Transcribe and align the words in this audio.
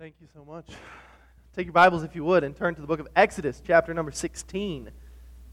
Thank 0.00 0.14
you 0.18 0.28
so 0.32 0.46
much. 0.46 0.64
Take 1.54 1.66
your 1.66 1.74
Bibles, 1.74 2.04
if 2.04 2.16
you 2.16 2.24
would, 2.24 2.42
and 2.42 2.56
turn 2.56 2.74
to 2.74 2.80
the 2.80 2.86
book 2.86 3.00
of 3.00 3.08
Exodus, 3.14 3.60
chapter 3.62 3.92
number 3.92 4.10
16. 4.10 4.90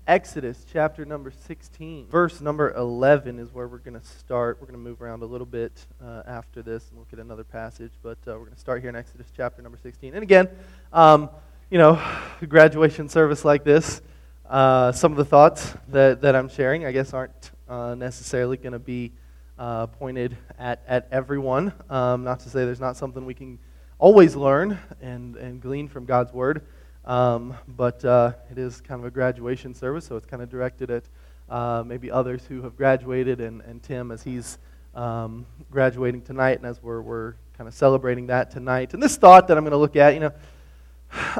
Exodus, 0.07 0.65
chapter 0.71 1.03
number 1.03 1.31
16. 1.31 2.07
Verse 2.07 2.39
number 2.39 2.73
11 2.73 3.39
is 3.39 3.53
where 3.53 3.67
we're 3.67 3.79
going 3.79 3.99
to 3.99 4.07
start. 4.07 4.59
We're 4.61 4.67
going 4.67 4.79
to 4.79 4.89
move 4.89 5.01
around 5.01 5.21
a 5.21 5.25
little 5.25 5.45
bit 5.45 5.85
uh, 6.01 6.23
after 6.25 6.61
this 6.61 6.87
and 6.89 6.97
look 6.97 7.09
at 7.11 7.19
another 7.19 7.43
passage, 7.43 7.91
but 8.01 8.17
uh, 8.25 8.35
we're 8.35 8.45
going 8.45 8.53
to 8.53 8.59
start 8.59 8.79
here 8.79 8.89
in 8.89 8.95
Exodus, 8.95 9.27
chapter 9.35 9.61
number 9.61 9.77
16. 9.83 10.13
And 10.13 10.23
again, 10.23 10.47
um, 10.93 11.29
you 11.69 11.77
know, 11.77 12.01
graduation 12.47 13.09
service 13.09 13.43
like 13.43 13.65
this, 13.65 14.01
uh, 14.49 14.93
some 14.93 15.11
of 15.11 15.17
the 15.17 15.25
thoughts 15.25 15.73
that, 15.89 16.21
that 16.21 16.37
I'm 16.37 16.47
sharing, 16.47 16.85
I 16.85 16.93
guess, 16.93 17.11
aren't 17.11 17.51
uh, 17.67 17.95
necessarily 17.95 18.55
going 18.55 18.71
to 18.71 18.79
be 18.79 19.11
uh, 19.59 19.87
pointed 19.87 20.37
at, 20.57 20.83
at 20.87 21.09
everyone. 21.11 21.73
Um, 21.89 22.23
not 22.23 22.39
to 22.41 22.49
say 22.49 22.63
there's 22.63 22.79
not 22.79 22.95
something 22.95 23.25
we 23.25 23.33
can 23.33 23.59
always 23.99 24.35
learn 24.35 24.77
and, 25.01 25.35
and 25.37 25.61
glean 25.61 25.87
from 25.87 26.05
God's 26.05 26.31
Word. 26.31 26.61
Um, 27.05 27.55
but 27.67 28.03
uh, 28.03 28.33
it 28.51 28.57
is 28.57 28.81
kind 28.81 28.99
of 28.99 29.05
a 29.05 29.11
graduation 29.11 29.73
service, 29.73 30.05
so 30.05 30.17
it's 30.17 30.25
kind 30.25 30.43
of 30.43 30.49
directed 30.49 30.91
at 30.91 31.03
uh, 31.49 31.83
maybe 31.85 32.11
others 32.11 32.45
who 32.45 32.61
have 32.61 32.75
graduated, 32.75 33.39
and, 33.39 33.61
and 33.61 33.81
Tim 33.81 34.11
as 34.11 34.23
he's 34.23 34.57
um, 34.93 35.45
graduating 35.71 36.21
tonight, 36.21 36.57
and 36.57 36.65
as 36.65 36.83
we're, 36.83 37.01
we're 37.01 37.35
kind 37.57 37.67
of 37.67 37.73
celebrating 37.73 38.27
that 38.27 38.51
tonight. 38.51 38.93
And 38.93 39.01
this 39.01 39.15
thought 39.15 39.47
that 39.47 39.57
I'm 39.57 39.63
going 39.63 39.71
to 39.71 39.77
look 39.77 39.95
at, 39.95 40.13
you 40.13 40.19
know, 40.19 40.31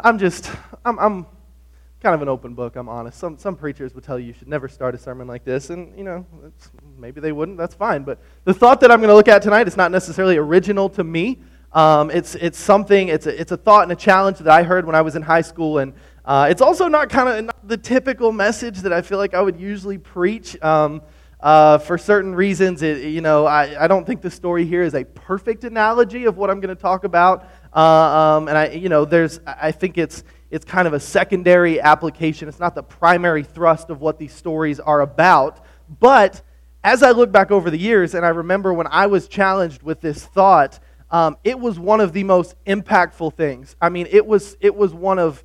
I'm 0.03 0.17
just, 0.17 0.49
I'm, 0.85 0.97
I'm 0.99 1.25
kind 2.01 2.15
of 2.15 2.21
an 2.21 2.29
open 2.29 2.53
book, 2.53 2.75
I'm 2.77 2.87
honest. 2.87 3.19
Some, 3.19 3.37
some 3.37 3.55
preachers 3.55 3.93
would 3.93 4.03
tell 4.03 4.17
you 4.17 4.27
you 4.27 4.33
should 4.33 4.47
never 4.47 4.69
start 4.69 4.95
a 4.95 4.97
sermon 4.97 5.27
like 5.27 5.43
this, 5.43 5.69
and, 5.69 5.97
you 5.97 6.05
know, 6.05 6.25
maybe 6.97 7.19
they 7.19 7.33
wouldn't, 7.33 7.57
that's 7.57 7.75
fine. 7.75 8.03
But 8.03 8.19
the 8.45 8.53
thought 8.53 8.79
that 8.81 8.91
I'm 8.91 8.99
going 8.99 9.09
to 9.09 9.15
look 9.15 9.27
at 9.27 9.41
tonight 9.41 9.67
is 9.67 9.75
not 9.75 9.91
necessarily 9.91 10.37
original 10.37 10.87
to 10.89 11.03
me. 11.03 11.39
Um, 11.73 12.09
it's, 12.11 12.35
it's 12.35 12.59
something, 12.59 13.09
it's 13.09 13.27
a, 13.27 13.39
it's 13.39 13.51
a 13.51 13.57
thought 13.57 13.83
and 13.83 13.91
a 13.91 13.95
challenge 13.95 14.39
that 14.39 14.51
I 14.51 14.63
heard 14.63 14.85
when 14.85 14.95
I 14.95 15.01
was 15.01 15.15
in 15.15 15.21
high 15.21 15.41
school. 15.41 15.79
And 15.79 15.93
uh, 16.25 16.47
it's 16.49 16.61
also 16.61 16.87
not 16.87 17.09
kind 17.09 17.49
of 17.49 17.55
the 17.63 17.77
typical 17.77 18.31
message 18.31 18.79
that 18.79 18.93
I 18.93 19.01
feel 19.01 19.17
like 19.17 19.33
I 19.33 19.41
would 19.41 19.59
usually 19.59 19.97
preach. 19.97 20.61
Um, 20.61 21.01
uh, 21.39 21.77
for 21.77 21.99
certain 21.99 22.33
reasons, 22.33 22.81
it, 22.81 23.03
you 23.03 23.21
know, 23.21 23.45
I, 23.45 23.83
I 23.83 23.87
don't 23.87 24.05
think 24.05 24.21
the 24.21 24.31
story 24.31 24.65
here 24.65 24.81
is 24.81 24.95
a 24.95 25.03
perfect 25.03 25.63
analogy 25.65 26.25
of 26.25 26.37
what 26.37 26.49
I'm 26.49 26.59
going 26.59 26.75
to 26.75 26.81
talk 26.81 27.03
about. 27.03 27.47
Uh, 27.75 27.79
um, 27.79 28.47
and 28.47 28.57
I, 28.57 28.69
you 28.69 28.89
know, 28.89 29.05
there's, 29.05 29.39
I 29.45 29.71
think 29.71 29.99
it's, 29.99 30.23
it's 30.49 30.65
kind 30.65 30.87
of 30.87 30.93
a 30.93 30.99
secondary 30.99 31.79
application. 31.79 32.47
It's 32.47 32.59
not 32.59 32.73
the 32.73 32.81
primary 32.81 33.43
thrust 33.43 33.91
of 33.91 34.01
what 34.01 34.17
these 34.17 34.33
stories 34.33 34.79
are 34.79 35.01
about. 35.01 35.63
But 35.99 36.41
as 36.83 37.03
I 37.03 37.11
look 37.11 37.31
back 37.31 37.51
over 37.51 37.69
the 37.69 37.77
years, 37.77 38.15
and 38.15 38.25
I 38.25 38.29
remember 38.29 38.73
when 38.73 38.87
I 38.87 39.05
was 39.07 39.27
challenged 39.27 39.83
with 39.83 40.01
this 40.01 40.25
thought, 40.25 40.79
um, 41.09 41.37
it 41.43 41.59
was 41.59 41.79
one 41.79 42.01
of 42.01 42.13
the 42.13 42.23
most 42.23 42.55
impactful 42.65 43.33
things. 43.35 43.75
I 43.81 43.89
mean, 43.89 44.07
it 44.11 44.25
was, 44.25 44.57
it 44.59 44.75
was 44.75 44.93
one 44.93 45.19
of 45.19 45.43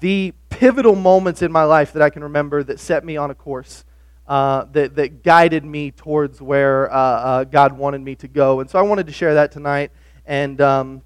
the 0.00 0.32
pivotal 0.50 0.96
moments 0.96 1.42
in 1.42 1.52
my 1.52 1.64
life 1.64 1.92
that 1.92 2.02
I 2.02 2.10
can 2.10 2.24
remember 2.24 2.62
that 2.64 2.80
set 2.80 3.04
me 3.04 3.16
on 3.16 3.30
a 3.30 3.34
course, 3.34 3.84
uh, 4.26 4.64
that, 4.72 4.96
that 4.96 5.22
guided 5.22 5.64
me 5.64 5.92
towards 5.92 6.40
where 6.42 6.92
uh, 6.92 6.96
uh, 6.96 7.44
God 7.44 7.78
wanted 7.78 8.00
me 8.00 8.16
to 8.16 8.28
go. 8.28 8.60
And 8.60 8.68
so 8.68 8.78
I 8.78 8.82
wanted 8.82 9.06
to 9.06 9.12
share 9.12 9.34
that 9.34 9.52
tonight. 9.52 9.92
And 10.26 10.60
um, 10.60 11.02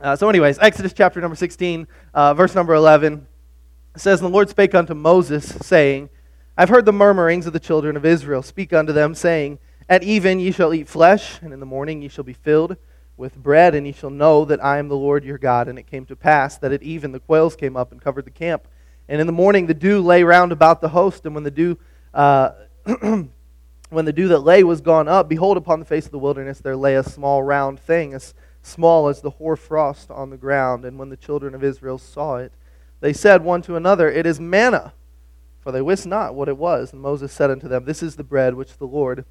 uh, 0.00 0.16
so, 0.16 0.28
anyways, 0.28 0.58
Exodus 0.58 0.92
chapter 0.92 1.20
number 1.20 1.36
16, 1.36 1.86
uh, 2.14 2.34
verse 2.34 2.54
number 2.54 2.74
11 2.74 3.26
says, 3.96 4.20
And 4.20 4.28
the 4.28 4.32
Lord 4.32 4.48
spake 4.48 4.74
unto 4.74 4.94
Moses, 4.94 5.44
saying, 5.44 6.10
I've 6.56 6.68
heard 6.68 6.84
the 6.84 6.92
murmurings 6.92 7.46
of 7.46 7.52
the 7.52 7.60
children 7.60 7.96
of 7.96 8.04
Israel. 8.04 8.42
Speak 8.42 8.72
unto 8.72 8.92
them, 8.92 9.14
saying, 9.14 9.58
At 9.88 10.02
even 10.02 10.40
ye 10.40 10.50
shall 10.50 10.74
eat 10.74 10.88
flesh, 10.88 11.40
and 11.42 11.52
in 11.52 11.60
the 11.60 11.66
morning 11.66 12.02
ye 12.02 12.08
shall 12.08 12.24
be 12.24 12.32
filled 12.32 12.76
with 13.16 13.36
bread, 13.36 13.74
and 13.74 13.86
ye 13.86 13.92
shall 13.92 14.10
know 14.10 14.44
that 14.44 14.62
I 14.62 14.78
am 14.78 14.88
the 14.88 14.96
Lord 14.96 15.24
your 15.24 15.38
God. 15.38 15.68
And 15.68 15.78
it 15.78 15.86
came 15.86 16.04
to 16.06 16.16
pass 16.16 16.58
that 16.58 16.72
at 16.72 16.82
even 16.82 17.12
the 17.12 17.20
quails 17.20 17.56
came 17.56 17.76
up 17.76 17.92
and 17.92 18.00
covered 18.00 18.24
the 18.24 18.30
camp. 18.30 18.68
And 19.08 19.20
in 19.20 19.26
the 19.26 19.32
morning 19.32 19.66
the 19.66 19.74
dew 19.74 20.00
lay 20.00 20.22
round 20.22 20.52
about 20.52 20.80
the 20.80 20.90
host, 20.90 21.24
and 21.24 21.34
when 21.34 21.44
the 21.44 21.50
dew 21.50 21.78
uh, 22.12 22.50
when 23.90 24.04
the 24.04 24.12
dew 24.12 24.28
that 24.28 24.40
lay 24.40 24.64
was 24.64 24.80
gone 24.80 25.08
up, 25.08 25.28
behold, 25.28 25.56
upon 25.56 25.78
the 25.78 25.86
face 25.86 26.06
of 26.06 26.12
the 26.12 26.18
wilderness 26.18 26.60
there 26.60 26.76
lay 26.76 26.96
a 26.96 27.02
small 27.02 27.42
round 27.42 27.78
thing, 27.78 28.14
as 28.14 28.34
small 28.62 29.08
as 29.08 29.20
the 29.20 29.30
hoar 29.30 29.56
frost 29.56 30.10
on 30.10 30.30
the 30.30 30.36
ground. 30.36 30.84
And 30.84 30.98
when 30.98 31.08
the 31.08 31.16
children 31.16 31.54
of 31.54 31.62
Israel 31.62 31.98
saw 31.98 32.36
it, 32.36 32.52
they 33.00 33.12
said 33.12 33.44
one 33.44 33.62
to 33.62 33.76
another, 33.76 34.10
It 34.10 34.26
is 34.26 34.40
manna, 34.40 34.92
for 35.60 35.70
they 35.70 35.82
wist 35.82 36.06
not 36.06 36.34
what 36.34 36.48
it 36.48 36.56
was. 36.56 36.92
And 36.92 37.00
Moses 37.00 37.32
said 37.32 37.50
unto 37.50 37.68
them, 37.68 37.84
This 37.84 38.02
is 38.02 38.16
the 38.16 38.24
bread 38.24 38.54
which 38.54 38.78
the 38.78 38.86
Lord 38.86 39.24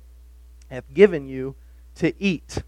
hath 0.70 0.94
given 0.94 1.28
you 1.28 1.56
to 1.96 2.14
eat. 2.22 2.60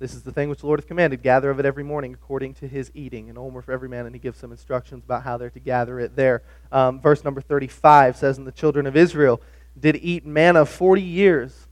This 0.00 0.14
is 0.14 0.22
the 0.22 0.32
thing 0.32 0.48
which 0.48 0.60
the 0.60 0.66
Lord 0.66 0.80
hath 0.80 0.88
commanded. 0.88 1.22
Gather 1.22 1.50
of 1.50 1.60
it 1.60 1.66
every 1.66 1.84
morning 1.84 2.14
according 2.14 2.54
to 2.54 2.66
his 2.66 2.90
eating. 2.94 3.28
An 3.28 3.36
omer 3.36 3.60
for 3.60 3.70
every 3.70 3.88
man, 3.90 4.06
and 4.06 4.14
he 4.14 4.18
gives 4.18 4.38
some 4.38 4.50
instructions 4.50 5.04
about 5.04 5.24
how 5.24 5.36
they're 5.36 5.50
to 5.50 5.60
gather 5.60 6.00
it 6.00 6.16
there. 6.16 6.42
Um, 6.72 7.02
verse 7.02 7.22
number 7.22 7.42
35 7.42 8.16
says, 8.16 8.38
And 8.38 8.46
the 8.46 8.52
children 8.52 8.86
of 8.86 8.96
Israel 8.96 9.42
did 9.78 9.96
eat 9.96 10.24
manna 10.24 10.64
40 10.64 11.02
years 11.02 11.66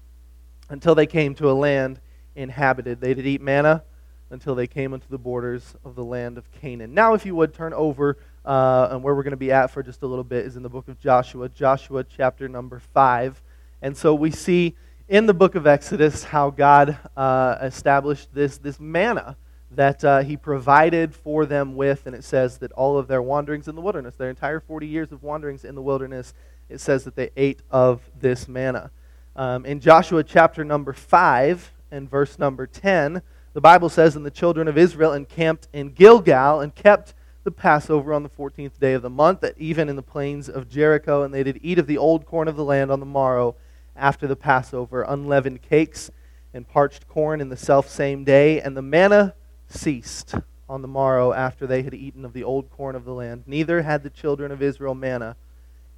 until 0.68 0.94
they 0.94 1.06
came 1.06 1.34
to 1.36 1.50
a 1.50 1.52
land 1.52 2.00
inhabited. 2.36 3.00
They 3.00 3.14
did 3.14 3.26
eat 3.26 3.40
manna 3.40 3.82
until 4.28 4.54
they 4.54 4.66
came 4.66 4.92
unto 4.92 5.08
the 5.08 5.16
borders 5.16 5.74
of 5.82 5.94
the 5.94 6.04
land 6.04 6.36
of 6.36 6.52
Canaan. 6.52 6.92
Now, 6.92 7.14
if 7.14 7.24
you 7.24 7.34
would 7.34 7.54
turn 7.54 7.72
over, 7.72 8.18
uh, 8.44 8.88
and 8.90 9.02
where 9.02 9.14
we're 9.14 9.22
going 9.22 9.30
to 9.30 9.38
be 9.38 9.52
at 9.52 9.70
for 9.70 9.82
just 9.82 10.02
a 10.02 10.06
little 10.06 10.22
bit 10.22 10.44
is 10.44 10.54
in 10.54 10.62
the 10.62 10.68
book 10.68 10.88
of 10.88 11.00
Joshua, 11.00 11.48
Joshua 11.48 12.04
chapter 12.04 12.46
number 12.46 12.78
5. 12.78 13.42
And 13.80 13.96
so 13.96 14.14
we 14.14 14.30
see 14.30 14.76
in 15.08 15.24
the 15.24 15.34
book 15.34 15.54
of 15.54 15.66
Exodus 15.66 16.22
how 16.22 16.50
God 16.50 16.98
uh, 17.16 17.56
established 17.62 18.34
this, 18.34 18.58
this 18.58 18.78
manna 18.78 19.36
that 19.70 20.04
uh, 20.04 20.20
He 20.20 20.36
provided 20.36 21.14
for 21.14 21.46
them 21.46 21.76
with. 21.76 22.06
And 22.06 22.14
it 22.14 22.24
says 22.24 22.58
that 22.58 22.72
all 22.72 22.98
of 22.98 23.08
their 23.08 23.22
wanderings 23.22 23.68
in 23.68 23.74
the 23.74 23.80
wilderness, 23.80 24.16
their 24.16 24.28
entire 24.28 24.60
40 24.60 24.86
years 24.86 25.10
of 25.10 25.22
wanderings 25.22 25.64
in 25.64 25.74
the 25.74 25.82
wilderness, 25.82 26.34
it 26.68 26.80
says 26.80 27.04
that 27.04 27.16
they 27.16 27.30
ate 27.36 27.62
of 27.70 28.02
this 28.20 28.48
manna. 28.48 28.90
Um, 29.34 29.64
in 29.64 29.80
Joshua 29.80 30.22
chapter 30.22 30.62
number 30.62 30.92
5 30.92 31.72
and 31.90 32.10
verse 32.10 32.38
number 32.38 32.66
10, 32.66 33.22
the 33.54 33.60
Bible 33.62 33.88
says, 33.88 34.14
And 34.14 34.26
the 34.26 34.30
children 34.30 34.68
of 34.68 34.76
Israel 34.76 35.14
encamped 35.14 35.68
in 35.72 35.92
Gilgal 35.92 36.60
and 36.60 36.74
kept 36.74 37.14
the 37.44 37.50
Passover 37.50 38.12
on 38.12 38.24
the 38.24 38.28
14th 38.28 38.78
day 38.78 38.92
of 38.92 39.00
the 39.00 39.08
month, 39.08 39.40
that 39.40 39.56
even 39.56 39.88
in 39.88 39.96
the 39.96 40.02
plains 40.02 40.50
of 40.50 40.68
Jericho, 40.68 41.22
and 41.22 41.32
they 41.32 41.42
did 41.42 41.60
eat 41.62 41.78
of 41.78 41.86
the 41.86 41.96
old 41.96 42.26
corn 42.26 42.46
of 42.46 42.56
the 42.56 42.64
land 42.64 42.90
on 42.90 43.00
the 43.00 43.06
morrow 43.06 43.56
after 43.98 44.26
the 44.26 44.36
Passover, 44.36 45.02
unleavened 45.02 45.62
cakes 45.62 46.10
and 46.54 46.66
parched 46.66 47.08
corn 47.08 47.40
in 47.40 47.48
the 47.48 47.56
self 47.56 47.88
same 47.88 48.24
day, 48.24 48.60
and 48.60 48.76
the 48.76 48.82
manna 48.82 49.34
ceased 49.68 50.34
on 50.68 50.82
the 50.82 50.88
morrow 50.88 51.32
after 51.32 51.66
they 51.66 51.82
had 51.82 51.94
eaten 51.94 52.24
of 52.24 52.32
the 52.32 52.44
old 52.44 52.70
corn 52.70 52.94
of 52.94 53.04
the 53.04 53.12
land. 53.12 53.44
Neither 53.46 53.82
had 53.82 54.02
the 54.02 54.10
children 54.10 54.52
of 54.52 54.62
Israel 54.62 54.94
manna 54.94 55.36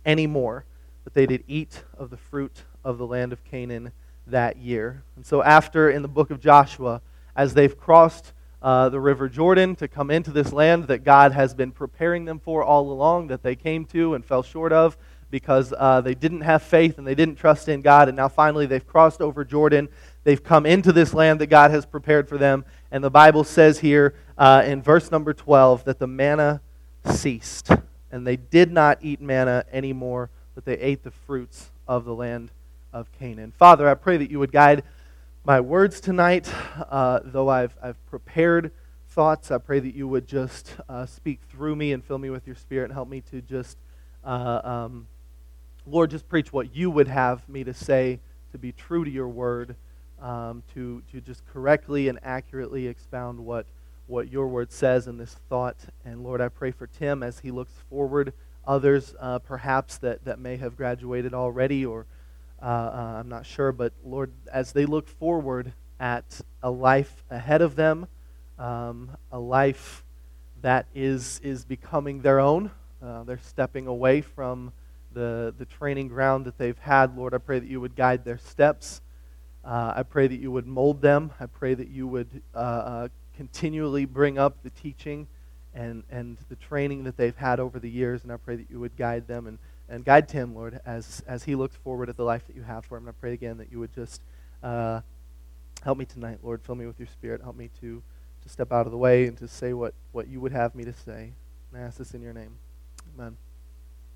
any 0.05 0.27
more, 0.27 0.65
but 1.05 1.15
they 1.15 1.27
did 1.27 1.45
eat 1.47 1.85
of 1.97 2.11
the 2.11 2.17
fruit 2.17 2.65
of 2.85 2.99
the 2.99 3.07
land 3.07 3.33
of 3.33 3.45
Canaan 3.45 3.93
that 4.27 4.57
year. 4.57 5.03
And 5.17 5.27
so, 5.27 5.43
after 5.43 5.91
in 5.91 6.03
the 6.03 6.09
book 6.09 6.31
of 6.31 6.41
Joshua, 6.41 7.03
as 7.37 7.55
they've 7.55 7.77
crossed 7.79 8.33
uh, 8.63 8.89
the 8.91 9.01
river 9.01 9.29
Jordan 9.29 9.75
to 9.77 9.89
come 9.89 10.11
into 10.11 10.31
this 10.31 10.53
land 10.53 10.85
that 10.89 11.05
God 11.05 11.33
has 11.33 11.55
been 11.55 11.73
preparing 11.73 12.25
them 12.25 12.39
for 12.39 12.63
all 12.63 12.93
along, 12.93 13.29
that 13.29 13.43
they 13.43 13.57
came 13.57 13.85
to 13.87 14.15
and 14.15 14.25
fell 14.25 14.43
short 14.43 14.73
of, 14.73 14.97
because 15.31 15.73
uh, 15.77 16.01
they 16.01 16.15
didn't 16.15 16.41
have 16.41 16.63
faith 16.63 16.99
and 16.99 17.07
they 17.07 17.15
didn't 17.15 17.37
trust 17.37 17.69
in 17.69 17.83
God. 17.83 18.09
And 18.09 18.17
now 18.17 18.29
finally 18.29 18.67
they've 18.67 18.87
crossed 18.87 19.21
over 19.21 19.45
Jordan. 19.45 19.89
They've 20.25 20.43
come 20.43 20.67
into 20.67 20.93
this 20.93 21.15
land 21.15 21.41
that 21.41 21.47
God 21.47 21.71
has 21.71 21.87
prepared 21.87 22.29
for 22.29 22.37
them. 22.37 22.65
And 22.91 23.03
the 23.03 23.11
Bible 23.11 23.45
says 23.45 23.79
here 23.79 24.15
uh, 24.37 24.63
in 24.67 24.83
verse 24.83 25.11
number 25.11 25.33
12 25.33 25.85
that 25.85 25.99
the 25.99 26.07
manna 26.07 26.61
ceased. 27.05 27.71
And 28.11 28.27
they 28.27 28.37
did 28.37 28.73
not 28.73 28.99
eat 29.03 29.21
manna 29.21 29.65
anymore, 29.73 30.31
but 30.55 30.65
they 30.65 30.79
ate 30.79 31.05
the 31.05 31.13
fruits 31.13 31.71
of 31.87 32.05
the 32.05 32.15
land 32.15 32.51
of 32.93 33.11
Canaan. 33.13 33.53
Father, 33.57 33.89
I 33.89 33.95
pray 33.95 34.17
that 34.17 34.31
you 34.31 34.41
would 34.41 34.53
guide 34.53 34.83
my 35.45 35.61
words 35.61 36.01
tonight. 36.01 36.53
Uh, 36.91 37.21
though 37.25 37.49
I've, 37.49 37.77
I've 37.81 38.05
prepared 38.07 38.73
thoughts, 39.11 39.53
I 39.53 39.59
pray 39.59 39.79
that 39.79 39.95
you 39.95 40.09
would 40.09 40.27
just 40.27 40.75
uh, 40.89 41.07
speak 41.07 41.41
through 41.51 41.77
me 41.77 41.93
and 41.93 42.05
fill 42.05 42.19
me 42.19 42.31
with 42.31 42.47
your 42.47 42.57
spirit 42.57 42.87
and 42.87 42.93
help 42.93 43.09
me 43.09 43.23
to 43.31 43.41
just. 43.41 43.79
Uh, 44.23 44.61
um, 44.63 45.07
Lord, 45.91 46.11
just 46.11 46.29
preach 46.29 46.53
what 46.53 46.77
you 46.77 46.89
would 46.89 47.09
have 47.09 47.49
me 47.49 47.65
to 47.65 47.75
say 47.75 48.21
to 48.53 48.59
be 48.59 48.71
true 48.71 49.05
to 49.05 49.11
your 49.11 49.27
word, 49.27 49.75
um, 50.23 50.63
to, 50.73 51.03
to 51.11 51.21
just 51.21 51.45
correctly 51.47 52.07
and 52.07 52.21
accurately 52.23 52.87
expound 52.87 53.41
what, 53.41 53.67
what 54.07 54.31
your 54.31 54.47
word 54.47 54.71
says 54.71 55.09
in 55.09 55.19
this 55.19 55.35
thought. 55.49 55.79
And 56.05 56.23
Lord, 56.23 56.41
I 56.41 56.49
pray 56.49 56.71
for 56.71 56.87
Tim 56.87 57.25
as 57.25 57.41
he 57.41 57.51
looks 57.51 57.73
forward, 57.89 58.33
others 58.65 59.17
uh, 59.19 59.41
perhaps 59.41 59.99
that, 59.99 60.25
that 60.27 60.39
may 60.39 60.57
have 60.59 60.77
graduated 60.77 61.35
already, 61.35 61.85
or 61.85 62.07
uh, 62.63 62.67
uh, 62.67 63.17
I'm 63.19 63.29
not 63.29 63.45
sure, 63.45 63.73
but 63.73 63.93
Lord, 64.05 64.31
as 64.53 64.71
they 64.71 64.87
look 64.87 65.09
forward 65.09 65.73
at 65.99 66.41
a 66.63 66.71
life 66.71 67.25
ahead 67.31 67.63
of 67.63 67.75
them, 67.75 68.07
um, 68.61 69.11
a 69.33 69.41
life 69.41 70.05
that 70.63 70.87
is, 70.95 71.41
is 71.43 71.65
becoming 71.65 72.21
their 72.21 72.39
own, 72.39 72.71
uh, 73.03 73.25
they're 73.25 73.39
stepping 73.39 73.89
away 73.89 74.21
from 74.21 74.73
the, 75.13 75.55
the 75.59 75.65
training 75.65 76.09
ground 76.09 76.45
that 76.45 76.59
they've 76.59 76.79
had. 76.79 77.17
Lord, 77.17 77.35
I 77.35 77.39
pray 77.39 77.59
that 77.59 77.69
you 77.69 77.81
would 77.81 77.97
guide 77.97 78.25
their 78.25 78.39
steps. 78.39 79.01
Uh, 79.65 79.93
I 79.97 80.03
pray 80.03 80.27
that 80.27 80.41
you 80.41 80.51
would 80.51 80.67
mold 80.67 81.03
them. 81.03 81.33
I 81.39 81.47
pray 81.47 81.75
that 81.75 81.89
you 81.89 82.07
would 82.07 82.43
uh, 82.55 82.59
uh, 82.59 83.09
continually 83.37 84.05
bring 84.05 84.39
up 84.39 84.63
the 84.63 84.71
teaching 84.71 85.27
and, 85.75 86.03
and 86.11 86.39
the 86.49 86.57
training 86.57 87.05
that 87.05 87.17
they've 87.17 87.37
had 87.37 87.61
over 87.61 87.79
the 87.79 87.91
years. 87.91 88.23
And 88.23 88.33
I 88.33 88.37
pray 88.37 88.57
that 88.57 88.71
you 88.71 88.81
would 88.81 88.97
guide 88.97 89.27
them 89.27 89.47
and, 89.47 89.59
and 89.89 90.05
guide 90.05 90.29
Tim, 90.29 90.55
Lord, 90.55 90.81
as, 90.87 91.23
as 91.27 91.45
he 91.45 91.55
looks 91.55 91.77
forward 91.77 92.09
at 92.09 92.17
the 92.17 92.25
life 92.25 92.47
that 92.47 92.57
you 92.57 92.63
have 92.63 92.85
for 92.85 92.97
him. 92.97 93.07
And 93.07 93.15
I 93.17 93.21
pray 93.21 93.33
again 93.33 93.59
that 93.59 93.71
you 93.71 93.79
would 93.81 93.95
just 93.95 94.23
uh, 94.63 95.01
help 95.85 95.99
me 95.99 96.05
tonight, 96.05 96.39
Lord. 96.43 96.63
Fill 96.63 96.75
me 96.75 96.87
with 96.87 96.99
your 96.99 97.09
spirit. 97.09 97.43
Help 97.43 97.57
me 97.57 97.71
to, 97.81 98.03
to 98.43 98.49
step 98.49 98.73
out 98.73 98.87
of 98.87 98.93
the 98.93 98.99
way 98.99 99.27
and 99.27 99.37
to 99.39 99.49
say 99.49 99.73
what, 99.73 99.95
what 100.13 100.29
you 100.29 100.41
would 100.41 100.53
have 100.53 100.75
me 100.75 100.85
to 100.85 100.95
say. 100.95 101.33
And 101.73 101.83
I 101.83 101.87
ask 101.87 101.99
this 101.99 102.15
in 102.15 102.23
your 102.23 102.33
name. 102.33 102.53
Amen. 103.15 103.37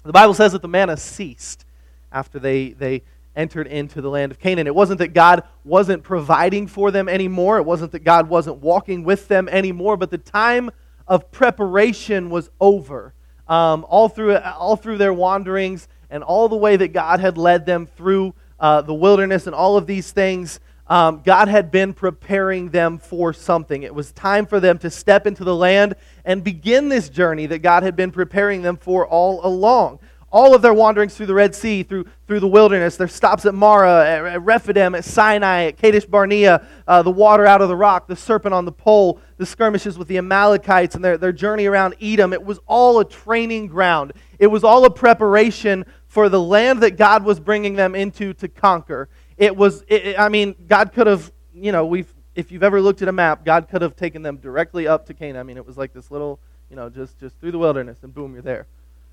The 0.05 0.13
Bible 0.13 0.35
says 0.35 0.53
that 0.53 0.63
the 0.63 0.69
manna 0.69 0.97
ceased 0.97 1.65
after 2.13 2.39
they, 2.39 2.71
they 2.71 3.03
entered 3.35 3.67
into 3.67 4.01
the 4.01 4.11
land 4.11 4.31
of 4.31 4.39
Canaan. 4.39 4.67
It 4.67 4.75
wasn't 4.75 4.99
that 4.99 5.15
God 5.15 5.43
wasn't 5.65 6.03
providing 6.03 6.67
for 6.67 6.91
them 6.91 7.09
anymore, 7.09 7.59
it 7.59 7.65
wasn't 7.65 7.93
that 7.93 8.05
God 8.05 8.29
wasn't 8.29 8.59
walking 8.59 9.03
with 9.03 9.29
them 9.29 9.49
anymore, 9.49 9.97
but 9.97 10.11
the 10.11 10.19
time 10.19 10.71
of 11.09 11.31
preparation 11.31 12.31
was 12.31 12.51
over. 12.61 13.15
Um, 13.49 13.85
all, 13.89 14.09
through, 14.09 14.37
all 14.37 14.77
through 14.77 14.99
their 14.99 15.13
wanderings 15.13 15.89
and 16.09 16.23
all 16.23 16.49
the 16.49 16.57
way 16.57 16.77
that 16.77 16.89
God 16.89 17.21
had 17.21 17.37
led 17.37 17.67
them 17.67 17.87
through 17.87 18.35
uh, 18.61 18.83
the 18.83 18.95
wilderness 18.95 19.47
and 19.47 19.55
all 19.55 19.77
of 19.77 19.87
these 19.87 20.13
things, 20.13 20.61
um, 20.87 21.23
God 21.25 21.49
had 21.49 21.71
been 21.71 21.95
preparing 21.95 22.71
them 22.71 22.99
for 22.99 23.33
something. 23.33 23.83
It 23.83 23.95
was 23.95 24.13
time 24.13 24.47
for 24.47 24.61
them 24.61 24.79
to 24.79 24.91
step 24.91 25.27
into 25.27 25.45
the 25.45 25.55
land 25.55 25.95
and 26.25 26.45
begin 26.45 26.89
this 26.89 27.09
journey 27.09 27.47
that 27.47 27.61
God 27.61 27.83
had 27.83 27.97
been 27.97 28.11
preparing 28.11 28.63
them 28.63 28.77
for 28.77 29.07
all 29.07 29.45
along 29.45 29.99
all 30.35 30.53
of 30.53 30.63
their 30.63 30.75
wanderings 30.75 31.15
through 31.15 31.27
the 31.27 31.35
Red 31.35 31.55
Sea, 31.55 31.85
through, 31.85 32.07
through 32.27 32.41
the 32.41 32.49
wilderness, 32.49 32.97
their 32.97 33.07
stops 33.07 33.47
at 33.47 33.55
Marah, 33.55 34.05
at, 34.05 34.25
at 34.25 34.43
Rephidim, 34.43 34.97
at 34.97 35.05
Sinai, 35.05 35.67
at 35.67 35.77
Kadesh 35.77 36.07
Barnea, 36.07 36.67
uh, 36.89 37.03
the 37.03 37.11
water 37.13 37.47
out 37.47 37.63
of 37.63 37.69
the 37.69 37.77
rock, 37.77 38.09
the 38.09 38.17
serpent 38.17 38.53
on 38.53 38.65
the 38.65 38.73
pole, 38.73 39.21
the 39.37 39.47
skirmishes 39.47 39.97
with 39.97 40.09
the 40.09 40.19
Amalekites, 40.19 40.97
and 40.97 41.05
their, 41.05 41.17
their 41.17 41.31
journey 41.31 41.67
around 41.67 41.95
Edom. 42.03 42.33
It 42.33 42.45
was 42.45 42.59
all 42.67 42.99
a 42.99 43.05
training 43.05 43.69
ground. 43.69 44.13
It 44.41 44.49
was 44.49 44.65
all 44.65 44.85
a 44.85 44.91
preparation 44.91 45.85
for 46.09 46.29
the 46.29 46.41
land 46.41 46.81
that 46.81 46.97
God 46.97 47.23
was 47.25 47.39
bringing 47.39 47.77
them 47.77 47.95
into 47.95 48.35
to 48.35 48.49
conquer. 48.49 49.09
It 49.37 49.57
was, 49.57 49.85
it, 49.89 50.19
I 50.19 50.29
mean, 50.29 50.55
God 50.69 50.93
could 50.93 51.07
have, 51.07 51.33
you 51.55 51.73
know, 51.73 51.87
we've, 51.87 52.13
if 52.35 52.51
you've 52.53 52.63
ever 52.63 52.81
looked 52.81 53.03
at 53.03 53.09
a 53.09 53.13
map, 53.13 53.45
God 53.45 53.69
could 53.69 53.83
have 53.83 53.97
taken 53.97 54.23
them 54.23 54.37
directly 54.39 54.87
up 54.87 55.07
to 55.07 55.15
Canaan. 55.15 55.37
I 55.37 55.43
mean, 55.43 55.57
it 55.57 55.67
was 55.67 55.77
like 55.77 55.93
this 55.93 56.11
little, 56.11 56.41
you 56.71 56.77
know, 56.77 56.89
just, 56.89 57.19
just 57.19 57.39
through 57.39 57.53
the 57.53 57.59
wilderness, 57.59 57.99
and 58.03 58.15
boom, 58.15 58.33
you're 58.33 58.43
there. 58.43 58.67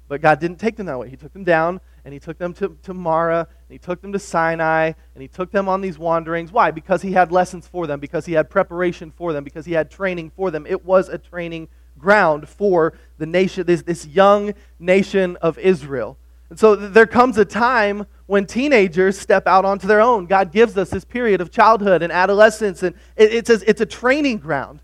But 0.07 0.21
God 0.21 0.39
didn't 0.39 0.57
take 0.57 0.75
them 0.75 0.87
that 0.87 0.99
way. 0.99 1.09
He 1.09 1.15
took 1.15 1.31
them 1.31 1.43
down, 1.43 1.79
and 2.03 2.13
He 2.13 2.19
took 2.19 2.37
them 2.37 2.53
to, 2.55 2.77
to 2.83 2.93
Marah, 2.93 3.47
and 3.47 3.69
He 3.69 3.77
took 3.77 4.01
them 4.01 4.11
to 4.11 4.19
Sinai, 4.19 4.91
and 5.15 5.21
He 5.21 5.27
took 5.27 5.51
them 5.51 5.69
on 5.69 5.81
these 5.81 5.97
wanderings. 5.97 6.51
Why? 6.51 6.71
Because 6.71 7.01
He 7.01 7.13
had 7.13 7.31
lessons 7.31 7.67
for 7.67 7.87
them, 7.87 7.99
because 7.99 8.25
He 8.25 8.33
had 8.33 8.49
preparation 8.49 9.11
for 9.11 9.31
them, 9.31 9.43
because 9.43 9.65
He 9.65 9.73
had 9.73 9.89
training 9.89 10.31
for 10.35 10.51
them. 10.51 10.65
It 10.67 10.83
was 10.83 11.07
a 11.07 11.17
training 11.17 11.69
ground 11.97 12.49
for 12.49 12.93
the 13.19 13.25
nation, 13.25 13.65
this, 13.65 13.83
this 13.83 14.05
young 14.05 14.53
nation 14.79 15.37
of 15.37 15.57
Israel. 15.59 16.17
And 16.49 16.59
so 16.59 16.75
there 16.75 17.05
comes 17.05 17.37
a 17.37 17.45
time 17.45 18.05
when 18.31 18.45
teenagers 18.45 19.19
step 19.19 19.45
out 19.45 19.65
onto 19.65 19.85
their 19.87 19.99
own. 19.99 20.25
God 20.25 20.53
gives 20.53 20.77
us 20.77 20.89
this 20.89 21.03
period 21.03 21.41
of 21.41 21.51
childhood 21.51 22.01
and 22.01 22.13
adolescence, 22.13 22.81
and 22.81 22.95
it, 23.17 23.33
it's, 23.33 23.49
a, 23.49 23.59
it's 23.69 23.81
a 23.81 23.85
training 23.85 24.37
ground. 24.37 24.79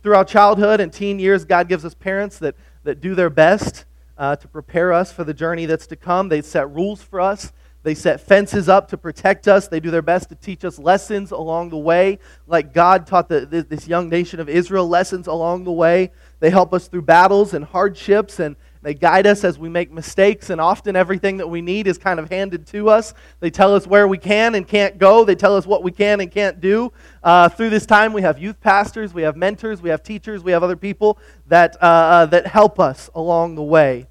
throughout 0.00 0.28
childhood 0.28 0.78
and 0.78 0.92
teen 0.92 1.18
years, 1.18 1.44
God 1.44 1.68
gives 1.68 1.84
us 1.84 1.92
parents 1.92 2.38
that, 2.38 2.54
that 2.84 3.00
do 3.00 3.16
their 3.16 3.30
best 3.30 3.84
uh, 4.16 4.36
to 4.36 4.46
prepare 4.46 4.92
us 4.92 5.10
for 5.10 5.24
the 5.24 5.34
journey 5.34 5.66
that's 5.66 5.88
to 5.88 5.96
come. 5.96 6.28
They 6.28 6.40
set 6.40 6.70
rules 6.70 7.02
for 7.02 7.20
us. 7.20 7.52
They 7.82 7.96
set 7.96 8.20
fences 8.20 8.68
up 8.68 8.86
to 8.90 8.96
protect 8.96 9.48
us. 9.48 9.66
They 9.66 9.80
do 9.80 9.90
their 9.90 10.00
best 10.00 10.28
to 10.28 10.36
teach 10.36 10.64
us 10.64 10.78
lessons 10.78 11.32
along 11.32 11.70
the 11.70 11.76
way, 11.76 12.20
like 12.46 12.72
God 12.72 13.08
taught 13.08 13.28
the, 13.28 13.66
this 13.68 13.88
young 13.88 14.08
nation 14.08 14.38
of 14.38 14.48
Israel 14.48 14.86
lessons 14.86 15.26
along 15.26 15.64
the 15.64 15.72
way. 15.72 16.12
They 16.38 16.50
help 16.50 16.72
us 16.72 16.86
through 16.86 17.02
battles 17.02 17.54
and 17.54 17.64
hardships, 17.64 18.38
and, 18.38 18.54
they 18.84 18.92
guide 18.92 19.26
us 19.26 19.44
as 19.44 19.58
we 19.58 19.70
make 19.70 19.90
mistakes, 19.90 20.50
and 20.50 20.60
often 20.60 20.94
everything 20.94 21.38
that 21.38 21.48
we 21.48 21.62
need 21.62 21.86
is 21.86 21.96
kind 21.96 22.20
of 22.20 22.28
handed 22.30 22.66
to 22.66 22.90
us. 22.90 23.14
They 23.40 23.48
tell 23.50 23.74
us 23.74 23.86
where 23.86 24.06
we 24.06 24.18
can 24.18 24.54
and 24.54 24.68
can't 24.68 24.98
go, 24.98 25.24
they 25.24 25.34
tell 25.34 25.56
us 25.56 25.66
what 25.66 25.82
we 25.82 25.90
can 25.90 26.20
and 26.20 26.30
can't 26.30 26.60
do. 26.60 26.92
Uh, 27.22 27.48
through 27.48 27.70
this 27.70 27.86
time, 27.86 28.12
we 28.12 28.20
have 28.20 28.38
youth 28.38 28.60
pastors, 28.60 29.14
we 29.14 29.22
have 29.22 29.36
mentors, 29.36 29.80
we 29.80 29.88
have 29.88 30.02
teachers, 30.02 30.44
we 30.44 30.52
have 30.52 30.62
other 30.62 30.76
people 30.76 31.18
that, 31.46 31.76
uh, 31.82 31.86
uh, 31.86 32.26
that 32.26 32.46
help 32.46 32.78
us 32.78 33.08
along 33.14 33.54
the 33.54 33.62
way, 33.62 34.06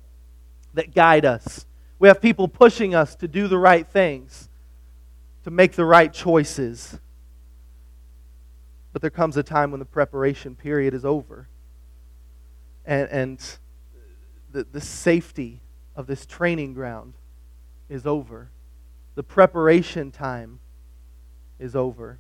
that 0.73 0.95
guide 0.95 1.23
us. 1.23 1.67
We 1.99 2.07
have 2.07 2.19
people 2.19 2.47
pushing 2.47 2.95
us 2.95 3.13
to 3.17 3.27
do 3.27 3.47
the 3.47 3.59
right 3.59 3.87
things, 3.87 4.49
to 5.43 5.51
make 5.51 5.73
the 5.73 5.85
right 5.85 6.11
choices. 6.11 6.99
But 8.91 9.03
there 9.03 9.11
comes 9.11 9.37
a 9.37 9.43
time 9.43 9.69
when 9.69 9.79
the 9.79 9.85
preparation 9.85 10.55
period 10.55 10.95
is 10.95 11.05
over. 11.05 11.47
And, 12.87 13.07
and 13.09 13.57
the, 14.53 14.63
the 14.71 14.81
safety 14.81 15.59
of 15.95 16.07
this 16.07 16.25
training 16.25 16.73
ground 16.73 17.15
is 17.89 18.05
over. 18.05 18.49
The 19.15 19.23
preparation 19.23 20.11
time 20.11 20.59
is 21.59 21.75
over. 21.75 22.19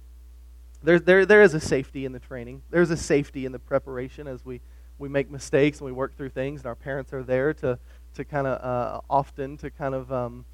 There, 0.81 0.99
there, 0.99 1.25
there 1.25 1.41
is 1.41 1.53
a 1.53 1.59
safety 1.59 2.05
in 2.05 2.11
the 2.11 2.19
training. 2.19 2.63
There's 2.69 2.89
a 2.89 2.97
safety 2.97 3.45
in 3.45 3.51
the 3.51 3.59
preparation 3.59 4.27
as 4.27 4.43
we, 4.43 4.59
we 4.99 5.07
make 5.07 5.31
mistakes 5.31 5.79
and 5.79 5.85
we 5.85 5.91
work 5.91 6.17
through 6.17 6.29
things, 6.29 6.61
and 6.61 6.67
our 6.67 6.75
parents 6.75 7.13
are 7.13 7.23
there 7.23 7.53
to, 7.55 7.79
to 8.15 8.25
kind 8.25 8.47
of 8.47 8.61
uh, 8.61 9.01
often 9.09 9.55
to 9.57 9.69
kind 9.69 9.95
of 9.95 10.11
um, 10.11 10.45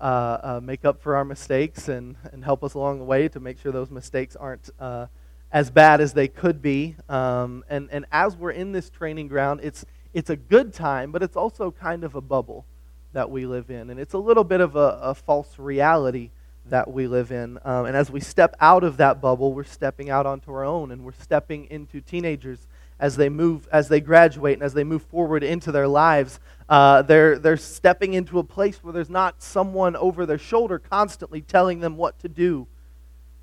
uh, 0.00 0.04
uh, 0.04 0.60
make 0.62 0.84
up 0.84 1.00
for 1.00 1.16
our 1.16 1.24
mistakes 1.24 1.88
and, 1.88 2.16
and 2.32 2.44
help 2.44 2.64
us 2.64 2.74
along 2.74 2.98
the 2.98 3.04
way 3.04 3.28
to 3.28 3.40
make 3.40 3.60
sure 3.60 3.72
those 3.72 3.90
mistakes 3.90 4.36
aren't 4.36 4.70
uh, 4.80 5.06
as 5.52 5.70
bad 5.70 6.00
as 6.00 6.12
they 6.12 6.28
could 6.28 6.62
be. 6.62 6.96
Um, 7.08 7.64
and, 7.68 7.88
and 7.90 8.06
as 8.12 8.36
we're 8.36 8.50
in 8.50 8.72
this 8.72 8.90
training 8.90 9.28
ground, 9.28 9.60
it's, 9.62 9.84
it's 10.16 10.30
a 10.30 10.36
good 10.36 10.72
time, 10.72 11.12
but 11.12 11.22
it's 11.22 11.36
also 11.36 11.70
kind 11.70 12.02
of 12.02 12.14
a 12.14 12.22
bubble 12.22 12.64
that 13.12 13.30
we 13.30 13.44
live 13.44 13.68
in. 13.68 13.90
And 13.90 14.00
it's 14.00 14.14
a 14.14 14.18
little 14.18 14.44
bit 14.44 14.62
of 14.62 14.74
a, 14.74 14.98
a 15.02 15.14
false 15.14 15.58
reality 15.58 16.30
that 16.70 16.90
we 16.90 17.06
live 17.06 17.30
in. 17.32 17.58
Um, 17.66 17.84
and 17.84 17.94
as 17.94 18.10
we 18.10 18.20
step 18.20 18.56
out 18.58 18.82
of 18.82 18.96
that 18.96 19.20
bubble, 19.20 19.52
we're 19.52 19.64
stepping 19.64 20.08
out 20.08 20.24
onto 20.24 20.50
our 20.52 20.64
own 20.64 20.90
and 20.90 21.04
we're 21.04 21.12
stepping 21.20 21.66
into 21.70 22.00
teenagers 22.00 22.66
as 22.98 23.16
they 23.16 23.28
move, 23.28 23.68
as 23.70 23.88
they 23.88 24.00
graduate 24.00 24.54
and 24.54 24.62
as 24.62 24.72
they 24.72 24.84
move 24.84 25.02
forward 25.02 25.44
into 25.44 25.70
their 25.70 25.86
lives. 25.86 26.40
Uh, 26.66 27.02
they're, 27.02 27.38
they're 27.38 27.58
stepping 27.58 28.14
into 28.14 28.38
a 28.38 28.44
place 28.44 28.82
where 28.82 28.94
there's 28.94 29.10
not 29.10 29.42
someone 29.42 29.96
over 29.96 30.24
their 30.24 30.38
shoulder 30.38 30.78
constantly 30.78 31.42
telling 31.42 31.80
them 31.80 31.98
what 31.98 32.18
to 32.20 32.28
do, 32.28 32.66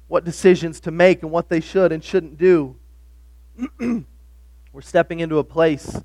what 0.07 0.25
decisions 0.25 0.79
to 0.79 0.89
make, 0.89 1.21
and 1.21 1.29
what 1.29 1.49
they 1.49 1.61
should 1.61 1.91
and 1.91 2.03
shouldn't 2.03 2.39
do. 2.39 2.75
we're 3.79 4.81
stepping 4.81 5.19
into 5.19 5.37
a 5.37 5.43
place 5.43 6.01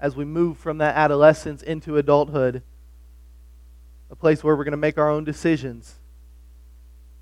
as 0.00 0.16
we 0.16 0.24
move 0.24 0.56
from 0.56 0.78
that 0.78 0.96
adolescence 0.96 1.62
into 1.62 1.98
adulthood, 1.98 2.62
a 4.10 4.16
place 4.16 4.42
where 4.42 4.56
we're 4.56 4.64
going 4.64 4.72
to 4.72 4.78
make 4.78 4.98
our 4.98 5.10
own 5.10 5.24
decisions 5.24 5.94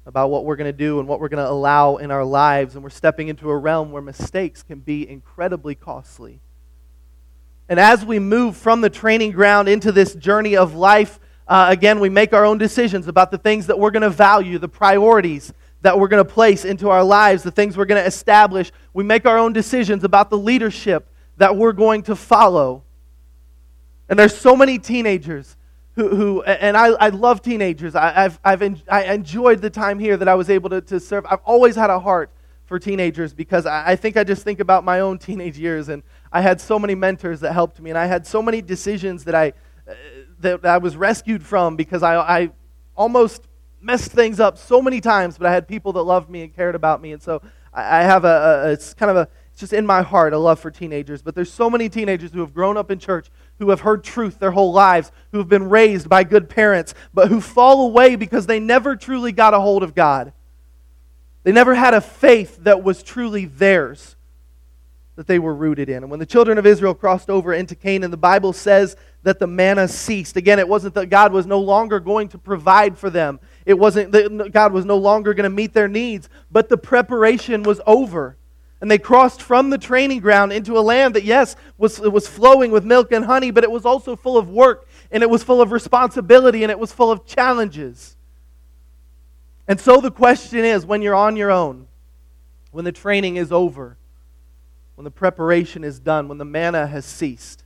about 0.06 0.30
what 0.30 0.44
we're 0.44 0.56
going 0.56 0.72
to 0.72 0.76
do 0.76 1.00
and 1.00 1.08
what 1.08 1.20
we're 1.20 1.28
going 1.28 1.44
to 1.44 1.50
allow 1.50 1.96
in 1.96 2.10
our 2.10 2.24
lives. 2.24 2.74
And 2.74 2.82
we're 2.82 2.90
stepping 2.90 3.28
into 3.28 3.50
a 3.50 3.56
realm 3.56 3.92
where 3.92 4.00
mistakes 4.00 4.62
can 4.62 4.78
be 4.78 5.06
incredibly 5.06 5.74
costly. 5.74 6.40
And 7.68 7.78
as 7.78 8.04
we 8.04 8.18
move 8.18 8.56
from 8.56 8.80
the 8.80 8.88
training 8.88 9.32
ground 9.32 9.68
into 9.68 9.92
this 9.92 10.14
journey 10.14 10.56
of 10.56 10.74
life, 10.74 11.20
uh, 11.46 11.66
again, 11.68 12.00
we 12.00 12.08
make 12.08 12.32
our 12.32 12.44
own 12.44 12.56
decisions 12.56 13.08
about 13.08 13.30
the 13.30 13.38
things 13.38 13.66
that 13.66 13.78
we're 13.78 13.90
going 13.90 14.02
to 14.02 14.10
value, 14.10 14.58
the 14.58 14.68
priorities 14.68 15.52
that 15.82 15.98
we're 15.98 16.08
going 16.08 16.24
to 16.24 16.32
place 16.32 16.64
into 16.64 16.88
our 16.88 17.04
lives, 17.04 17.42
the 17.42 17.50
things 17.50 17.76
we're 17.76 17.84
going 17.84 18.00
to 18.00 18.06
establish. 18.06 18.72
We 18.94 19.04
make 19.04 19.26
our 19.26 19.38
own 19.38 19.52
decisions 19.52 20.04
about 20.04 20.30
the 20.30 20.38
leadership 20.38 21.07
that 21.38 21.56
we're 21.56 21.72
going 21.72 22.02
to 22.02 22.14
follow. 22.14 22.84
And 24.08 24.18
there's 24.18 24.36
so 24.36 24.54
many 24.54 24.78
teenagers 24.78 25.56
who, 25.94 26.14
who 26.14 26.42
and 26.42 26.76
I, 26.76 26.88
I 26.88 27.08
love 27.08 27.42
teenagers. 27.42 27.94
I, 27.94 28.12
have 28.12 28.40
I've 28.44 28.62
en- 28.62 28.82
I 28.88 29.04
enjoyed 29.04 29.60
the 29.60 29.70
time 29.70 29.98
here 29.98 30.16
that 30.16 30.28
I 30.28 30.34
was 30.34 30.48
able 30.50 30.70
to, 30.70 30.80
to 30.82 31.00
serve. 31.00 31.26
I've 31.28 31.40
always 31.44 31.74
had 31.74 31.90
a 31.90 31.98
heart 31.98 32.30
for 32.66 32.78
teenagers 32.78 33.32
because 33.32 33.66
I, 33.66 33.92
I 33.92 33.96
think 33.96 34.16
I 34.16 34.24
just 34.24 34.44
think 34.44 34.60
about 34.60 34.84
my 34.84 35.00
own 35.00 35.18
teenage 35.18 35.58
years. 35.58 35.88
And 35.88 36.02
I 36.30 36.40
had 36.40 36.60
so 36.60 36.78
many 36.78 36.94
mentors 36.94 37.40
that 37.40 37.52
helped 37.52 37.80
me. 37.80 37.90
And 37.90 37.98
I 37.98 38.06
had 38.06 38.26
so 38.26 38.42
many 38.42 38.62
decisions 38.62 39.24
that 39.24 39.34
I, 39.34 39.54
uh, 39.88 39.94
that 40.40 40.64
I 40.64 40.78
was 40.78 40.96
rescued 40.96 41.42
from 41.42 41.76
because 41.76 42.02
I, 42.02 42.16
I 42.16 42.50
almost 42.94 43.48
messed 43.80 44.12
things 44.12 44.38
up 44.38 44.58
so 44.58 44.82
many 44.82 45.00
times, 45.00 45.38
but 45.38 45.46
I 45.46 45.52
had 45.52 45.66
people 45.66 45.92
that 45.94 46.02
loved 46.02 46.28
me 46.30 46.42
and 46.42 46.54
cared 46.54 46.74
about 46.74 47.00
me. 47.00 47.12
And 47.12 47.22
so 47.22 47.42
I, 47.72 48.00
I 48.00 48.02
have 48.02 48.24
a, 48.24 48.64
a, 48.66 48.72
it's 48.72 48.94
kind 48.94 49.10
of 49.10 49.16
a, 49.16 49.28
just 49.58 49.72
in 49.72 49.84
my 49.84 50.02
heart 50.02 50.32
a 50.32 50.38
love 50.38 50.60
for 50.60 50.70
teenagers. 50.70 51.20
But 51.20 51.34
there's 51.34 51.52
so 51.52 51.68
many 51.68 51.88
teenagers 51.88 52.32
who 52.32 52.40
have 52.40 52.54
grown 52.54 52.76
up 52.76 52.90
in 52.90 52.98
church, 52.98 53.28
who 53.58 53.70
have 53.70 53.80
heard 53.80 54.04
truth 54.04 54.38
their 54.38 54.52
whole 54.52 54.72
lives, 54.72 55.10
who 55.32 55.38
have 55.38 55.48
been 55.48 55.68
raised 55.68 56.08
by 56.08 56.24
good 56.24 56.48
parents, 56.48 56.94
but 57.12 57.28
who 57.28 57.40
fall 57.40 57.86
away 57.86 58.16
because 58.16 58.46
they 58.46 58.60
never 58.60 58.96
truly 58.96 59.32
got 59.32 59.54
a 59.54 59.60
hold 59.60 59.82
of 59.82 59.94
God. 59.94 60.32
They 61.42 61.52
never 61.52 61.74
had 61.74 61.94
a 61.94 62.00
faith 62.00 62.58
that 62.64 62.82
was 62.82 63.02
truly 63.02 63.46
theirs, 63.46 64.16
that 65.16 65.26
they 65.26 65.38
were 65.38 65.54
rooted 65.54 65.88
in. 65.88 66.02
And 66.02 66.10
when 66.10 66.20
the 66.20 66.26
children 66.26 66.58
of 66.58 66.66
Israel 66.66 66.94
crossed 66.94 67.30
over 67.30 67.52
into 67.52 67.74
Canaan, 67.74 68.10
the 68.10 68.16
Bible 68.16 68.52
says 68.52 68.96
that 69.22 69.38
the 69.38 69.46
manna 69.46 69.88
ceased. 69.88 70.36
Again, 70.36 70.58
it 70.58 70.68
wasn't 70.68 70.94
that 70.94 71.06
God 71.06 71.32
was 71.32 71.46
no 71.46 71.58
longer 71.58 72.00
going 72.00 72.28
to 72.28 72.38
provide 72.38 72.96
for 72.96 73.10
them, 73.10 73.40
it 73.66 73.78
wasn't 73.78 74.12
that 74.12 74.50
God 74.52 74.72
was 74.72 74.84
no 74.84 74.96
longer 74.96 75.34
going 75.34 75.44
to 75.44 75.50
meet 75.50 75.74
their 75.74 75.88
needs, 75.88 76.28
but 76.50 76.68
the 76.68 76.78
preparation 76.78 77.62
was 77.62 77.80
over. 77.86 78.36
And 78.80 78.90
they 78.90 78.98
crossed 78.98 79.42
from 79.42 79.70
the 79.70 79.78
training 79.78 80.20
ground 80.20 80.52
into 80.52 80.78
a 80.78 80.80
land 80.80 81.14
that, 81.14 81.24
yes, 81.24 81.56
was, 81.78 81.98
was 81.98 82.28
flowing 82.28 82.70
with 82.70 82.84
milk 82.84 83.10
and 83.10 83.24
honey, 83.24 83.50
but 83.50 83.64
it 83.64 83.70
was 83.70 83.84
also 83.84 84.14
full 84.14 84.38
of 84.38 84.50
work, 84.50 84.86
and 85.10 85.22
it 85.22 85.30
was 85.30 85.42
full 85.42 85.60
of 85.60 85.72
responsibility, 85.72 86.62
and 86.62 86.70
it 86.70 86.78
was 86.78 86.92
full 86.92 87.10
of 87.10 87.26
challenges. 87.26 88.16
And 89.66 89.80
so 89.80 90.00
the 90.00 90.12
question 90.12 90.64
is 90.64 90.86
when 90.86 91.02
you're 91.02 91.14
on 91.14 91.36
your 91.36 91.50
own, 91.50 91.88
when 92.70 92.84
the 92.84 92.92
training 92.92 93.36
is 93.36 93.50
over, 93.50 93.96
when 94.94 95.04
the 95.04 95.10
preparation 95.10 95.84
is 95.84 95.98
done, 95.98 96.28
when 96.28 96.38
the 96.38 96.44
manna 96.44 96.86
has 96.86 97.04
ceased, 97.04 97.64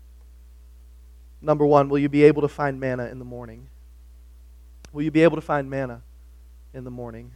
number 1.42 1.66
one, 1.66 1.88
will 1.88 1.99
you 1.99 2.09
be 2.09 2.25
able 2.25 2.42
to 2.42 2.49
find 2.49 2.81
manna 2.81 3.07
in 3.07 3.19
the 3.19 3.25
morning? 3.25 3.69
Will 4.92 5.02
you 5.02 5.11
be 5.11 5.23
able 5.23 5.37
to 5.37 5.42
find 5.42 5.69
manna 5.69 6.02
in 6.73 6.85
the 6.85 6.90
morning? 6.90 7.33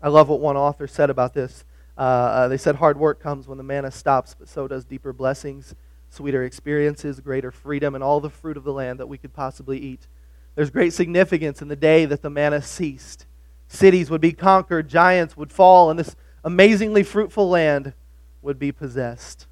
I 0.00 0.08
love 0.08 0.28
what 0.28 0.40
one 0.40 0.56
author 0.56 0.86
said 0.86 1.10
about 1.10 1.34
this. 1.34 1.64
Uh, 1.96 2.00
uh, 2.00 2.48
they 2.48 2.56
said, 2.56 2.76
Hard 2.76 2.98
work 2.98 3.20
comes 3.20 3.46
when 3.46 3.58
the 3.58 3.64
manna 3.64 3.90
stops, 3.90 4.34
but 4.38 4.48
so 4.48 4.66
does 4.66 4.84
deeper 4.84 5.12
blessings, 5.12 5.74
sweeter 6.10 6.44
experiences, 6.44 7.20
greater 7.20 7.50
freedom, 7.50 7.94
and 7.94 8.02
all 8.02 8.20
the 8.20 8.30
fruit 8.30 8.56
of 8.56 8.64
the 8.64 8.72
land 8.72 8.98
that 8.98 9.08
we 9.08 9.18
could 9.18 9.32
possibly 9.32 9.78
eat. 9.78 10.06
There's 10.54 10.70
great 10.70 10.92
significance 10.92 11.62
in 11.62 11.68
the 11.68 11.76
day 11.76 12.04
that 12.04 12.22
the 12.22 12.30
manna 12.30 12.62
ceased. 12.62 13.26
Cities 13.68 14.10
would 14.10 14.20
be 14.20 14.32
conquered, 14.32 14.88
giants 14.88 15.36
would 15.36 15.52
fall, 15.52 15.90
and 15.90 15.98
this 15.98 16.14
amazingly 16.44 17.02
fruitful 17.02 17.48
land 17.48 17.94
would 18.42 18.58
be 18.58 18.72
possessed. 18.72 19.46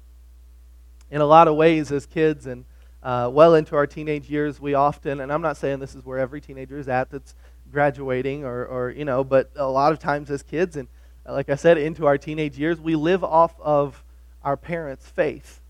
In 1.09 1.21
a 1.21 1.25
lot 1.25 1.47
of 1.47 1.55
ways, 1.55 1.91
as 1.91 2.05
kids 2.05 2.45
and 2.45 2.65
uh, 3.03 3.29
well 3.31 3.55
into 3.55 3.75
our 3.75 3.87
teenage 3.87 4.29
years, 4.29 4.59
we 4.59 4.73
often, 4.73 5.21
and 5.21 5.33
I'm 5.33 5.41
not 5.41 5.57
saying 5.57 5.79
this 5.79 5.95
is 5.95 6.05
where 6.05 6.19
every 6.19 6.39
teenager 6.39 6.77
is 6.77 6.87
at 6.87 7.09
that's 7.09 7.35
graduating 7.71 8.45
or, 8.45 8.65
or 8.65 8.91
you 8.91 9.05
know, 9.05 9.23
but 9.23 9.49
a 9.55 9.65
lot 9.65 9.91
of 9.91 9.99
times 9.99 10.29
as 10.29 10.43
kids, 10.43 10.77
and 10.77 10.87
like 11.27 11.49
I 11.49 11.55
said, 11.55 11.77
into 11.77 12.05
our 12.07 12.17
teenage 12.17 12.57
years, 12.57 12.79
we 12.79 12.95
live 12.95 13.23
off 13.23 13.59
of 13.59 14.03
our 14.43 14.57
parents' 14.57 15.07
faith 15.07 15.61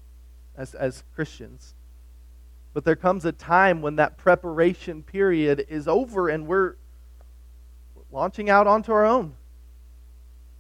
as, 0.56 0.74
as 0.74 1.04
Christians. 1.14 1.74
But 2.74 2.86
there 2.86 2.96
comes 2.96 3.26
a 3.26 3.32
time 3.32 3.82
when 3.82 3.98
that 3.98 4.18
preparation 4.18 5.04
period 5.04 5.66
is 5.68 5.88
over 5.88 6.30
and 6.30 6.48
we're 6.48 6.76
launching 8.12 8.50
out 8.50 8.68
onto 8.68 8.92
our 8.92 9.06
own. 9.06 9.36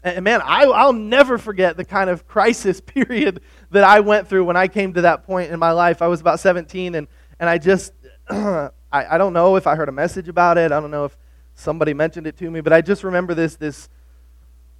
And 0.03 0.23
man, 0.23 0.41
I, 0.43 0.65
will 0.65 0.93
never 0.93 1.37
forget 1.37 1.77
the 1.77 1.85
kind 1.85 2.09
of 2.09 2.27
crisis 2.27 2.81
period 2.85 3.41
that 3.69 3.83
I 3.83 3.99
went 3.99 4.27
through 4.27 4.45
when 4.45 4.57
I 4.57 4.67
came 4.67 4.93
to 4.93 5.01
that 5.01 5.25
point 5.25 5.51
in 5.51 5.59
my 5.59 5.71
life. 5.71 6.01
I 6.01 6.07
was 6.07 6.21
about 6.21 6.39
17, 6.39 6.95
and, 6.95 7.07
and 7.39 7.49
I 7.49 7.57
just, 7.57 7.93
I, 8.29 8.71
I 8.91 9.17
don't 9.17 9.33
know 9.33 9.55
if 9.55 9.67
I 9.67 9.75
heard 9.75 9.89
a 9.89 9.93
message 9.93 10.27
about 10.27 10.57
it. 10.57 10.71
I 10.71 10.79
don't 10.79 10.91
know 10.91 11.05
if 11.05 11.17
somebody 11.53 11.93
mentioned 11.93 12.25
it 12.27 12.37
to 12.37 12.49
me, 12.49 12.61
but 12.61 12.73
I 12.73 12.81
just 12.81 13.03
remember 13.03 13.33
this, 13.35 13.55
this 13.55 13.89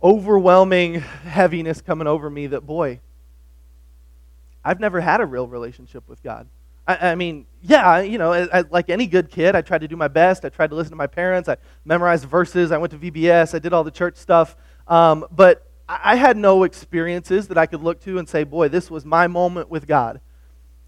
overwhelming 0.04 0.96
heaviness 0.96 1.82
coming 1.82 2.08
over 2.08 2.30
me 2.30 2.48
that, 2.48 2.62
boy, 2.62 3.00
I've 4.64 4.80
never 4.80 5.02
had 5.02 5.22
a 5.22 5.26
real 5.26 5.48
relationship 5.48 6.08
with 6.08 6.22
God. 6.24 6.48
I, 6.88 7.12
I 7.12 7.16
mean, 7.16 7.46
yeah, 7.62 8.00
you 8.02 8.18
know, 8.18 8.34
I, 8.34 8.60
I, 8.60 8.64
like 8.70 8.90
any 8.90 9.06
good 9.06 9.30
kid, 9.30 9.56
I 9.56 9.62
tried 9.62 9.82
to 9.82 9.88
do 9.88 9.96
my 9.96 10.08
best. 10.08 10.46
I 10.46 10.50
tried 10.50 10.72
to 10.72 10.76
listen 10.76 10.92
to 10.92 10.98
my 10.98 11.08
parents. 11.08 11.48
I 11.48 11.58
memorized 11.86 12.26
verses. 12.26 12.72
I 12.72 12.78
went 12.78 12.92
to 12.92 12.98
VBS. 12.98 13.54
I 13.54 13.60
did 13.60 13.74
all 13.74 13.84
the 13.84 13.92
church 13.92 14.18
stuff. 14.18 14.56
Um, 14.88 15.26
but 15.32 15.68
I 15.88 16.16
had 16.16 16.38
no 16.38 16.64
experiences 16.64 17.48
that 17.50 17.58
I 17.58 17.66
could 17.66 17.82
look 17.82 18.02
to 18.02 18.18
and 18.18 18.28
say, 18.28 18.44
boy, 18.44 18.70
this 18.70 18.90
was 18.90 19.06
my 19.06 19.28
moment 19.28 19.70
with 19.70 19.88
God. 19.88 20.22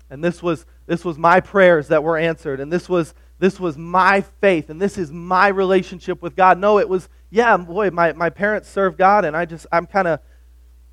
And 0.09 0.23
this 0.23 0.41
was, 0.41 0.65
this 0.85 1.03
was 1.03 1.17
my 1.17 1.39
prayers 1.39 1.87
that 1.89 2.03
were 2.03 2.17
answered. 2.17 2.59
And 2.59 2.71
this 2.71 2.87
was, 2.87 3.13
this 3.43 3.59
was 3.59 3.77
my 3.77 4.21
faith. 4.21 4.69
And 4.69 4.81
this 4.81 4.97
is 4.97 5.11
my 5.11 5.49
relationship 5.49 6.21
with 6.21 6.33
God. 6.33 6.57
No, 6.57 6.79
it 6.79 6.87
was, 6.87 7.09
yeah, 7.29 7.57
boy, 7.57 7.89
my, 7.89 8.13
my 8.13 8.29
parents 8.29 8.69
serve 8.69 8.95
God. 8.95 9.25
And 9.25 9.35
I 9.35 9.43
just, 9.43 9.67
I'm 9.69 9.85
kind 9.85 10.07
of, 10.07 10.21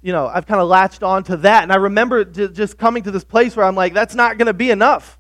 you 0.03 0.13
know, 0.13 0.27
I've 0.27 0.47
kind 0.47 0.61
of 0.61 0.67
latched 0.67 1.05
on 1.05 1.23
to 1.25 1.37
that. 1.37 1.63
And 1.63 1.73
I 1.73 1.77
remember 1.77 2.25
just 2.25 2.77
coming 2.77 3.05
to 3.05 3.13
this 3.13 3.23
place 3.23 3.55
where 3.55 3.65
I'm 3.65 3.77
like, 3.77 3.95
that's 3.95 4.17
not 4.17 4.37
going 4.37 4.47
to 4.47 4.53
be 4.53 4.73
enough. 4.73 5.17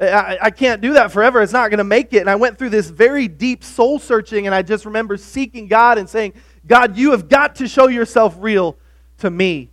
I, 0.00 0.36
I 0.42 0.50
can't 0.50 0.80
do 0.80 0.94
that 0.94 1.12
forever. 1.12 1.40
It's 1.42 1.52
not 1.52 1.70
going 1.70 1.78
to 1.78 1.84
make 1.84 2.12
it. 2.12 2.18
And 2.18 2.28
I 2.28 2.34
went 2.34 2.58
through 2.58 2.70
this 2.70 2.90
very 2.90 3.28
deep 3.28 3.62
soul 3.62 4.00
searching, 4.00 4.46
and 4.46 4.54
I 4.54 4.62
just 4.62 4.84
remember 4.84 5.16
seeking 5.16 5.68
God 5.68 5.96
and 5.98 6.08
saying, 6.08 6.32
God, 6.66 6.96
you 6.96 7.12
have 7.12 7.28
got 7.28 7.54
to 7.56 7.68
show 7.68 7.86
yourself 7.86 8.34
real 8.40 8.76
to 9.18 9.30
me 9.30 9.70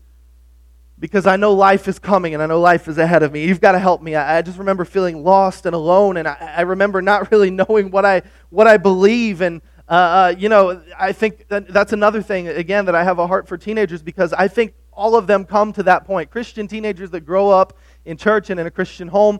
because 1.01 1.25
I 1.25 1.35
know 1.35 1.51
life 1.51 1.87
is 1.87 1.97
coming 1.97 2.35
and 2.35 2.43
I 2.43 2.45
know 2.45 2.61
life 2.61 2.87
is 2.87 2.99
ahead 2.99 3.23
of 3.23 3.33
me. 3.33 3.43
You've 3.43 3.59
got 3.59 3.71
to 3.71 3.79
help 3.79 4.03
me. 4.03 4.13
I, 4.13 4.37
I 4.37 4.41
just 4.43 4.59
remember 4.59 4.85
feeling 4.85 5.23
lost 5.23 5.65
and 5.65 5.73
alone, 5.73 6.15
and 6.15 6.27
I, 6.27 6.53
I, 6.57 6.61
remember 6.61 7.01
not 7.01 7.31
really 7.31 7.49
knowing 7.49 7.89
what 7.89 8.05
I, 8.05 8.21
what 8.51 8.67
I 8.67 8.77
believe. 8.77 9.41
And, 9.41 9.63
uh, 9.89 9.93
uh, 9.93 10.35
you 10.37 10.47
know, 10.47 10.81
I 10.97 11.11
think 11.11 11.47
that 11.47 11.67
that's 11.67 11.91
another 11.91 12.21
thing, 12.21 12.47
again, 12.47 12.85
that 12.85 12.93
I 12.93 13.03
have 13.03 13.17
a 13.17 13.25
heart 13.25 13.47
for 13.47 13.57
teenagers 13.57 14.03
because 14.03 14.31
I 14.31 14.47
think 14.47 14.75
all 14.93 15.15
of 15.15 15.25
them 15.25 15.43
come 15.43 15.73
to 15.73 15.83
that 15.83 16.05
point. 16.05 16.29
Christian 16.29 16.67
teenagers 16.67 17.09
that 17.09 17.21
grow 17.21 17.49
up 17.49 17.75
in 18.05 18.15
church 18.15 18.51
and 18.51 18.59
in 18.59 18.67
a 18.67 18.71
Christian 18.71 19.07
home, 19.07 19.39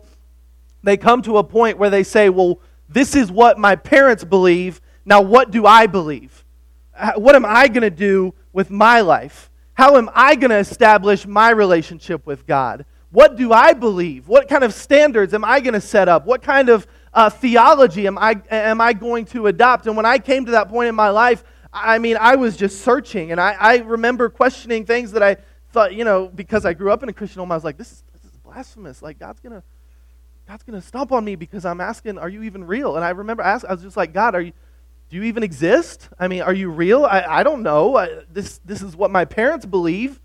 they 0.82 0.96
come 0.96 1.22
to 1.22 1.38
a 1.38 1.44
point 1.44 1.78
where 1.78 1.90
they 1.90 2.02
say, 2.02 2.28
well, 2.28 2.58
this 2.88 3.14
is 3.14 3.30
what 3.30 3.56
my 3.56 3.76
parents 3.76 4.24
believe. 4.24 4.80
Now, 5.04 5.20
what 5.20 5.52
do 5.52 5.64
I 5.64 5.86
believe? 5.86 6.44
What 7.14 7.36
am 7.36 7.44
I 7.46 7.68
going 7.68 7.82
to 7.82 7.90
do 7.90 8.34
with 8.52 8.68
my 8.68 9.00
life? 9.00 9.48
How 9.82 9.96
am 9.96 10.08
I 10.14 10.36
going 10.36 10.50
to 10.50 10.58
establish 10.58 11.26
my 11.26 11.50
relationship 11.50 12.24
with 12.24 12.46
God? 12.46 12.84
What 13.10 13.34
do 13.34 13.52
I 13.52 13.72
believe? 13.72 14.28
What 14.28 14.48
kind 14.48 14.62
of 14.62 14.72
standards 14.72 15.34
am 15.34 15.44
I 15.44 15.58
going 15.58 15.74
to 15.74 15.80
set 15.80 16.08
up? 16.08 16.24
What 16.24 16.40
kind 16.40 16.68
of 16.68 16.86
uh, 17.12 17.28
theology 17.28 18.06
am 18.06 18.16
I, 18.16 18.40
am 18.48 18.80
I 18.80 18.92
going 18.92 19.24
to 19.24 19.48
adopt? 19.48 19.88
And 19.88 19.96
when 19.96 20.06
I 20.06 20.18
came 20.18 20.44
to 20.44 20.52
that 20.52 20.68
point 20.68 20.88
in 20.88 20.94
my 20.94 21.08
life, 21.08 21.42
I 21.72 21.98
mean, 21.98 22.16
I 22.20 22.36
was 22.36 22.56
just 22.56 22.82
searching. 22.82 23.32
And 23.32 23.40
I, 23.40 23.56
I 23.58 23.76
remember 23.78 24.28
questioning 24.28 24.86
things 24.86 25.10
that 25.10 25.22
I 25.24 25.38
thought, 25.72 25.92
you 25.92 26.04
know, 26.04 26.28
because 26.28 26.64
I 26.64 26.74
grew 26.74 26.92
up 26.92 27.02
in 27.02 27.08
a 27.08 27.12
Christian 27.12 27.40
home, 27.40 27.50
I 27.50 27.56
was 27.56 27.64
like, 27.64 27.76
this 27.76 27.90
is, 27.90 28.04
this 28.12 28.22
is 28.22 28.36
blasphemous. 28.36 29.02
Like, 29.02 29.18
God's 29.18 29.40
going 29.40 29.54
to 29.54 29.64
God's 30.46 30.62
going 30.62 30.80
to 30.80 30.86
stomp 30.86 31.10
on 31.10 31.24
me 31.24 31.34
because 31.34 31.64
I'm 31.64 31.80
asking, 31.80 32.18
are 32.18 32.28
you 32.28 32.44
even 32.44 32.62
real? 32.62 32.94
And 32.94 33.04
I 33.04 33.10
remember 33.10 33.42
asking, 33.42 33.70
I 33.70 33.72
was 33.72 33.82
just 33.82 33.96
like, 33.96 34.12
God, 34.12 34.36
are 34.36 34.42
you, 34.42 34.52
do 35.12 35.18
you 35.18 35.24
even 35.24 35.42
exist? 35.42 36.08
I 36.18 36.26
mean, 36.26 36.40
are 36.40 36.54
you 36.54 36.70
real? 36.70 37.04
I, 37.04 37.20
I 37.20 37.42
don't 37.42 37.62
know. 37.62 37.98
I, 37.98 38.22
this, 38.32 38.60
this 38.64 38.80
is 38.80 38.96
what 38.96 39.10
my 39.10 39.26
parents 39.26 39.66
believe. 39.66 40.18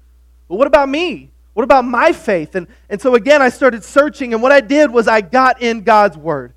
But 0.47 0.55
what 0.55 0.65
about 0.65 0.87
me? 0.87 1.29
What 1.55 1.63
about 1.63 1.83
my 1.83 2.13
faith? 2.13 2.55
And, 2.55 2.67
and 2.89 3.01
so 3.01 3.13
again, 3.15 3.41
I 3.41 3.49
started 3.49 3.83
searching, 3.83 4.33
and 4.33 4.41
what 4.41 4.53
I 4.53 4.61
did 4.61 4.89
was 4.89 5.09
I 5.09 5.19
got 5.19 5.61
in 5.61 5.81
God's 5.81 6.15
Word. 6.15 6.53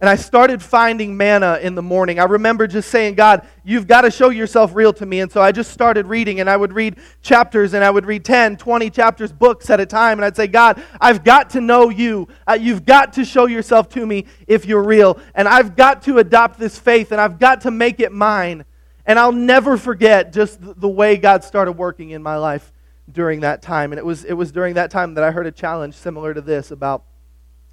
And 0.00 0.08
I 0.08 0.14
started 0.14 0.62
finding 0.62 1.16
manna 1.16 1.58
in 1.60 1.74
the 1.74 1.82
morning. 1.82 2.20
I 2.20 2.24
remember 2.24 2.68
just 2.68 2.88
saying, 2.88 3.16
God, 3.16 3.44
you've 3.64 3.88
got 3.88 4.02
to 4.02 4.12
show 4.12 4.30
yourself 4.30 4.72
real 4.76 4.92
to 4.92 5.04
me. 5.04 5.18
And 5.18 5.30
so 5.30 5.42
I 5.42 5.50
just 5.50 5.72
started 5.72 6.06
reading, 6.06 6.38
and 6.38 6.48
I 6.48 6.56
would 6.56 6.72
read 6.72 6.98
chapters, 7.20 7.74
and 7.74 7.82
I 7.82 7.90
would 7.90 8.06
read 8.06 8.24
10, 8.24 8.58
20 8.58 8.90
chapters, 8.90 9.32
books 9.32 9.70
at 9.70 9.80
a 9.80 9.86
time. 9.86 10.18
And 10.18 10.24
I'd 10.24 10.36
say, 10.36 10.46
God, 10.46 10.80
I've 11.00 11.24
got 11.24 11.50
to 11.50 11.60
know 11.60 11.88
you. 11.88 12.28
Uh, 12.46 12.56
you've 12.60 12.84
got 12.84 13.14
to 13.14 13.24
show 13.24 13.46
yourself 13.46 13.88
to 13.90 14.06
me 14.06 14.26
if 14.46 14.66
you're 14.66 14.84
real. 14.84 15.18
And 15.34 15.48
I've 15.48 15.74
got 15.74 16.02
to 16.02 16.18
adopt 16.18 16.60
this 16.60 16.78
faith, 16.78 17.10
and 17.10 17.20
I've 17.20 17.40
got 17.40 17.62
to 17.62 17.72
make 17.72 17.98
it 17.98 18.12
mine. 18.12 18.64
And 19.04 19.18
I'll 19.18 19.32
never 19.32 19.76
forget 19.76 20.32
just 20.32 20.60
the 20.60 20.88
way 20.88 21.16
God 21.16 21.42
started 21.42 21.72
working 21.72 22.10
in 22.10 22.22
my 22.22 22.36
life 22.36 22.72
during 23.10 23.40
that 23.40 23.62
time. 23.62 23.90
And 23.90 23.98
it 23.98 24.04
was, 24.04 24.24
it 24.24 24.34
was 24.34 24.52
during 24.52 24.74
that 24.74 24.92
time 24.92 25.14
that 25.14 25.24
I 25.24 25.32
heard 25.32 25.46
a 25.46 25.52
challenge 25.52 25.94
similar 25.94 26.34
to 26.34 26.40
this 26.40 26.70
about 26.70 27.02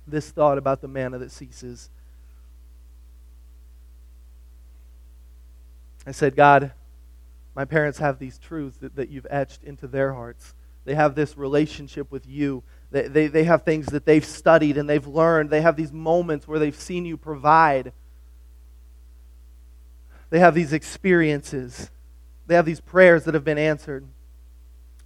this 0.07 0.31
thought 0.31 0.57
about 0.57 0.81
the 0.81 0.87
manna 0.87 1.19
that 1.19 1.31
ceases. 1.31 1.89
I 6.05 6.11
said, 6.11 6.35
God, 6.35 6.71
my 7.55 7.65
parents 7.65 7.99
have 7.99 8.19
these 8.19 8.37
truths 8.37 8.77
that, 8.77 8.95
that 8.95 9.09
you've 9.09 9.27
etched 9.29 9.63
into 9.63 9.87
their 9.87 10.13
hearts. 10.13 10.53
They 10.83 10.95
have 10.95 11.15
this 11.15 11.37
relationship 11.37 12.11
with 12.11 12.27
you. 12.27 12.63
They, 12.91 13.07
they, 13.07 13.27
they 13.27 13.43
have 13.45 13.63
things 13.63 13.87
that 13.87 14.05
they've 14.05 14.25
studied 14.25 14.77
and 14.77 14.87
they've 14.87 15.07
learned. 15.07 15.49
They 15.49 15.61
have 15.61 15.75
these 15.75 15.91
moments 15.91 16.47
where 16.47 16.59
they've 16.59 16.75
seen 16.75 17.05
you 17.05 17.17
provide. 17.17 17.91
They 20.29 20.39
have 20.39 20.53
these 20.53 20.73
experiences. 20.73 21.89
They 22.45 22.55
have 22.55 22.65
these 22.65 22.81
prayers 22.81 23.23
that 23.23 23.33
have 23.33 23.43
been 23.43 23.57
answered. 23.57 24.05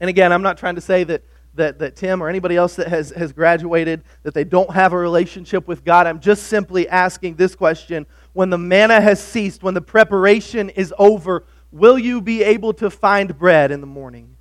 And 0.02 0.10
again, 0.10 0.34
I'm 0.34 0.42
not 0.42 0.58
trying 0.58 0.76
to 0.76 0.82
say 0.82 1.04
that, 1.06 1.24
that, 1.60 1.80
that 1.80 1.96
Tim 1.96 2.22
or 2.22 2.28
anybody 2.28 2.56
else 2.56 2.76
that 2.76 2.88
has, 2.88 3.12
has 3.12 3.32
graduated, 3.32 4.02
that 4.24 4.34
they 4.34 4.44
don't 4.44 4.72
have 4.72 4.92
a 4.92 4.98
relationship 4.98 5.68
with 5.68 5.86
God. 5.86 6.08
I'm 6.08 6.20
just 6.20 6.44
simply 6.44 6.90
asking 6.90 7.36
this 7.36 7.56
question 7.56 8.06
when 8.34 8.50
the 8.50 8.58
manna 8.58 9.00
has 9.00 9.22
ceased, 9.24 9.64
when 9.64 9.74
the 9.74 9.82
preparation 9.82 10.70
is 10.70 10.94
over, 10.98 11.46
will 11.72 12.00
you 12.00 12.22
be 12.22 12.44
able 12.44 12.74
to 12.74 12.90
find 12.90 13.38
bread 13.38 13.72
in 13.72 13.82
the 13.82 13.88
morning? 13.88 14.36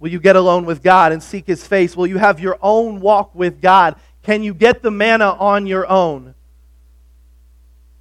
Will 0.00 0.10
you 0.10 0.20
get 0.20 0.36
alone 0.36 0.64
with 0.64 0.82
God 0.82 1.12
and 1.12 1.22
seek 1.22 1.46
His 1.46 1.66
face? 1.66 1.96
Will 1.96 2.06
you 2.06 2.18
have 2.18 2.40
your 2.40 2.58
own 2.62 3.00
walk 3.00 3.34
with 3.34 3.60
God? 3.60 3.96
Can 4.22 4.42
you 4.42 4.54
get 4.54 4.82
the 4.82 4.90
manna 4.90 5.30
on 5.32 5.66
your 5.66 5.88
own? 5.88 6.34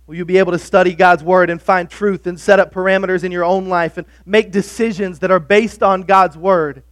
Will 0.06 0.16
you 0.16 0.25
be 0.25 0.38
able 0.38 0.54
to 0.54 0.60
study 0.60 0.94
God's 0.94 1.24
Word 1.24 1.50
and 1.50 1.62
find 1.62 1.89
truth 1.89 2.27
and 2.27 2.39
set 2.39 2.60
up 2.60 2.74
parameters 2.74 3.24
in 3.24 3.32
your 3.32 3.44
own 3.44 3.68
life 3.68 3.98
and 3.98 4.08
make 4.25 4.51
decisions 4.51 5.20
that 5.20 5.32
are 5.32 5.39
based 5.39 5.84
on 5.84 6.04
God's 6.04 6.38
Word? 6.38 6.84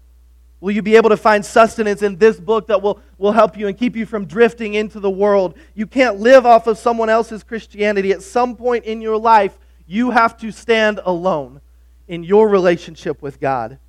Will 0.62 0.72
you 0.72 0.82
be 0.82 0.96
able 0.96 1.10
to 1.10 1.18
find 1.18 1.46
sustenance 1.46 2.02
in 2.02 2.18
this 2.18 2.40
book 2.40 2.68
that 2.68 2.82
will, 2.82 3.00
will 3.18 3.34
help 3.34 3.58
you 3.58 3.68
and 3.68 3.78
keep 3.78 3.96
you 3.96 4.06
from 4.06 4.26
drifting 4.26 4.74
into 4.74 5.00
the 5.00 5.10
world? 5.10 5.56
You 5.74 5.86
can't 5.86 6.20
live 6.20 6.46
off 6.46 6.68
of 6.68 6.78
someone 6.78 7.10
else's 7.10 7.44
Christianity. 7.44 8.12
At 8.12 8.24
some 8.24 8.56
point 8.56 8.86
in 8.86 9.02
your 9.02 9.18
life, 9.18 9.58
you 9.86 10.12
have 10.12 10.38
to 10.38 10.52
stand 10.52 11.00
alone 11.04 11.62
in 12.08 12.24
your 12.24 12.48
relationship 12.50 13.22
with 13.22 13.40
God. 13.40 13.80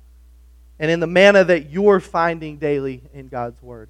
and 0.79 0.91
in 0.91 0.99
the 0.99 1.07
manna 1.07 1.43
that 1.43 1.71
you're 1.71 1.99
finding 1.99 2.57
daily 2.57 3.01
in 3.11 3.29
God's 3.29 3.59
Word. 3.63 3.89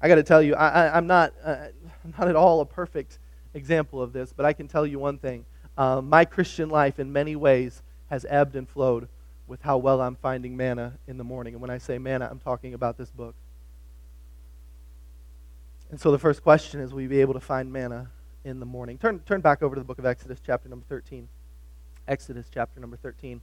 I 0.00 0.08
got 0.08 0.14
to 0.14 0.22
tell 0.22 0.40
you, 0.40 0.54
I, 0.54 0.96
am 0.96 1.06
not, 1.06 1.34
uh, 1.44 1.66
not 2.18 2.26
at 2.26 2.36
all 2.36 2.62
a 2.62 2.64
perfect 2.64 3.18
example 3.52 4.00
of 4.00 4.14
this, 4.14 4.32
but 4.32 4.46
I 4.46 4.54
can 4.54 4.66
tell 4.66 4.86
you 4.86 4.98
one 4.98 5.18
thing. 5.18 5.44
Uh, 5.76 6.00
my 6.00 6.24
Christian 6.24 6.70
life, 6.70 6.98
in 6.98 7.12
many 7.12 7.36
ways, 7.36 7.82
has 8.06 8.24
ebbed 8.30 8.56
and 8.56 8.66
flowed 8.66 9.08
with 9.48 9.62
how 9.62 9.78
well 9.78 10.00
I'm 10.00 10.14
finding 10.14 10.56
manna 10.56 10.98
in 11.06 11.16
the 11.16 11.24
morning. 11.24 11.54
And 11.54 11.60
when 11.60 11.70
I 11.70 11.78
say 11.78 11.98
manna, 11.98 12.28
I'm 12.30 12.38
talking 12.38 12.74
about 12.74 12.98
this 12.98 13.10
book. 13.10 13.34
And 15.90 15.98
so 15.98 16.10
the 16.10 16.18
first 16.18 16.42
question 16.42 16.80
is 16.80 16.92
will 16.92 17.00
you 17.00 17.08
be 17.08 17.20
able 17.20 17.34
to 17.34 17.40
find 17.40 17.72
manna 17.72 18.10
in 18.44 18.60
the 18.60 18.66
morning? 18.66 18.98
Turn, 18.98 19.20
turn 19.20 19.40
back 19.40 19.62
over 19.62 19.74
to 19.74 19.80
the 19.80 19.86
book 19.86 19.98
of 19.98 20.06
Exodus, 20.06 20.38
chapter 20.44 20.68
number 20.68 20.84
13. 20.88 21.28
Exodus, 22.06 22.46
chapter 22.52 22.78
number 22.78 22.96
13. 22.96 23.40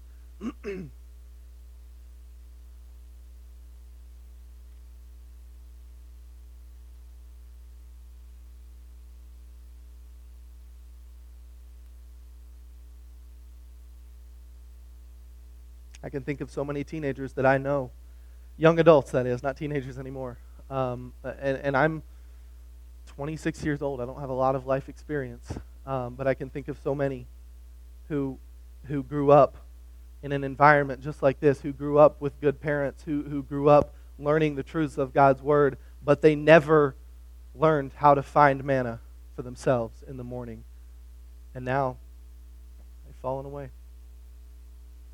I 16.06 16.10
can 16.10 16.22
think 16.22 16.40
of 16.40 16.52
so 16.52 16.64
many 16.64 16.84
teenagers 16.84 17.34
that 17.34 17.48
I 17.48 17.58
know, 17.58 17.90
young 18.58 18.78
adults, 18.78 19.10
that 19.10 19.26
is, 19.26 19.42
not 19.42 19.58
teenagers 19.58 19.98
anymore. 19.98 20.38
Um, 20.70 21.14
and, 21.24 21.58
and 21.58 21.76
I'm 21.76 22.04
26 23.08 23.64
years 23.64 23.82
old. 23.82 24.00
I 24.00 24.06
don't 24.06 24.20
have 24.20 24.30
a 24.30 24.34
lot 24.34 24.54
of 24.54 24.68
life 24.68 24.88
experience, 24.88 25.52
um, 25.88 26.14
but 26.14 26.28
I 26.28 26.36
can 26.36 26.52
think 26.52 26.68
of 26.68 26.78
so 26.84 26.94
many 26.94 27.26
who, 28.08 28.38
who 28.86 29.02
grew 29.02 29.32
up 29.32 29.58
in 30.22 30.32
an 30.32 30.44
environment 30.44 31.02
just 31.02 31.24
like 31.24 31.40
this, 31.40 31.62
who 31.62 31.74
grew 31.74 31.98
up 31.98 32.22
with 32.22 32.40
good 32.40 32.62
parents, 32.62 33.02
who, 33.02 33.24
who 33.24 33.42
grew 33.42 33.68
up 33.68 33.96
learning 34.20 34.54
the 34.54 34.64
truths 34.64 35.00
of 35.00 35.12
God's 35.12 35.42
Word, 35.42 35.76
but 36.04 36.22
they 36.22 36.36
never 36.36 36.96
learned 37.56 37.94
how 37.96 38.14
to 38.14 38.22
find 38.22 38.64
manna 38.64 39.00
for 39.36 39.42
themselves 39.42 40.04
in 40.08 40.18
the 40.18 40.24
morning. 40.24 40.66
And 41.56 41.66
now 41.66 41.98
they've 43.08 43.16
fallen 43.24 43.48
away. 43.48 43.72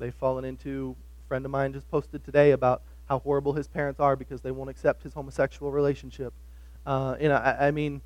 They've 0.02 0.12
fallen 0.12 0.44
into, 0.44 0.96
a 1.24 1.28
friend 1.28 1.44
of 1.44 1.52
mine 1.52 1.72
just 1.72 1.88
posted 1.88 2.24
today 2.24 2.50
about 2.50 2.82
how 3.08 3.20
horrible 3.20 3.52
his 3.52 3.68
parents 3.68 4.00
are 4.00 4.16
because 4.16 4.40
they 4.40 4.50
won't 4.50 4.68
accept 4.68 5.04
his 5.04 5.14
homosexual 5.14 5.70
relationship. 5.70 6.32
Uh, 6.84 7.14
you 7.20 7.28
know, 7.28 7.36
I, 7.36 7.68
I 7.68 7.70
mean, 7.70 8.00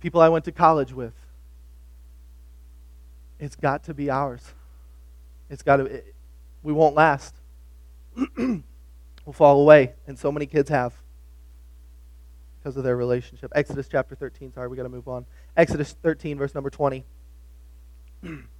people 0.00 0.20
I 0.20 0.28
went 0.28 0.44
to 0.46 0.52
college 0.52 0.92
with. 0.92 1.14
It's 3.38 3.54
got 3.54 3.84
to 3.84 3.94
be 3.94 4.10
ours. 4.10 4.54
It's 5.48 5.62
got 5.62 5.76
to. 5.76 5.84
It, 5.84 6.14
we 6.64 6.72
won't 6.72 6.96
last. 6.96 7.36
we'll 8.36 8.62
fall 9.32 9.60
away, 9.60 9.92
and 10.08 10.18
so 10.18 10.32
many 10.32 10.46
kids 10.46 10.68
have 10.68 10.94
because 12.58 12.76
of 12.76 12.82
their 12.82 12.96
relationship. 12.96 13.52
Exodus 13.54 13.86
chapter 13.88 14.16
13. 14.16 14.52
Sorry, 14.52 14.66
we 14.66 14.76
got 14.76 14.82
to 14.82 14.88
move 14.88 15.06
on. 15.06 15.26
Exodus 15.56 15.94
13, 16.02 16.38
verse 16.38 16.56
number 16.56 16.70
20. 16.70 17.04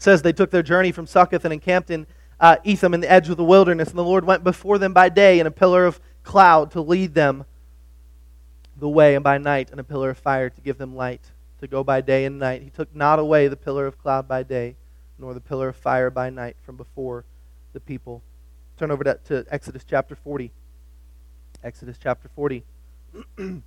says 0.00 0.22
they 0.22 0.32
took 0.32 0.50
their 0.50 0.62
journey 0.62 0.90
from 0.90 1.06
Succoth 1.06 1.44
and 1.44 1.52
encamped 1.52 1.90
in 1.90 2.06
uh, 2.40 2.56
Etham 2.64 2.94
in 2.94 3.00
the 3.00 3.10
edge 3.10 3.28
of 3.28 3.36
the 3.36 3.44
wilderness. 3.44 3.90
And 3.90 3.98
the 3.98 4.04
Lord 4.04 4.24
went 4.24 4.42
before 4.42 4.78
them 4.78 4.92
by 4.92 5.10
day 5.10 5.38
in 5.38 5.46
a 5.46 5.50
pillar 5.50 5.86
of 5.86 6.00
cloud 6.22 6.70
to 6.72 6.80
lead 6.80 7.14
them 7.14 7.44
the 8.76 8.88
way, 8.88 9.14
and 9.14 9.22
by 9.22 9.36
night 9.36 9.70
in 9.70 9.78
a 9.78 9.84
pillar 9.84 10.10
of 10.10 10.18
fire 10.18 10.48
to 10.48 10.60
give 10.62 10.78
them 10.78 10.96
light 10.96 11.20
to 11.60 11.66
go 11.66 11.84
by 11.84 12.00
day 12.00 12.24
and 12.24 12.38
night. 12.38 12.62
He 12.62 12.70
took 12.70 12.94
not 12.96 13.18
away 13.18 13.46
the 13.46 13.56
pillar 13.56 13.86
of 13.86 13.98
cloud 13.98 14.26
by 14.26 14.42
day, 14.42 14.76
nor 15.18 15.34
the 15.34 15.40
pillar 15.40 15.68
of 15.68 15.76
fire 15.76 16.08
by 16.08 16.30
night 16.30 16.56
from 16.62 16.76
before 16.76 17.26
the 17.74 17.80
people. 17.80 18.22
Turn 18.78 18.90
over 18.90 19.04
to, 19.04 19.18
to 19.26 19.44
Exodus 19.50 19.84
chapter 19.86 20.16
40. 20.16 20.50
Exodus 21.62 21.98
chapter 22.02 22.30
40. 22.34 22.64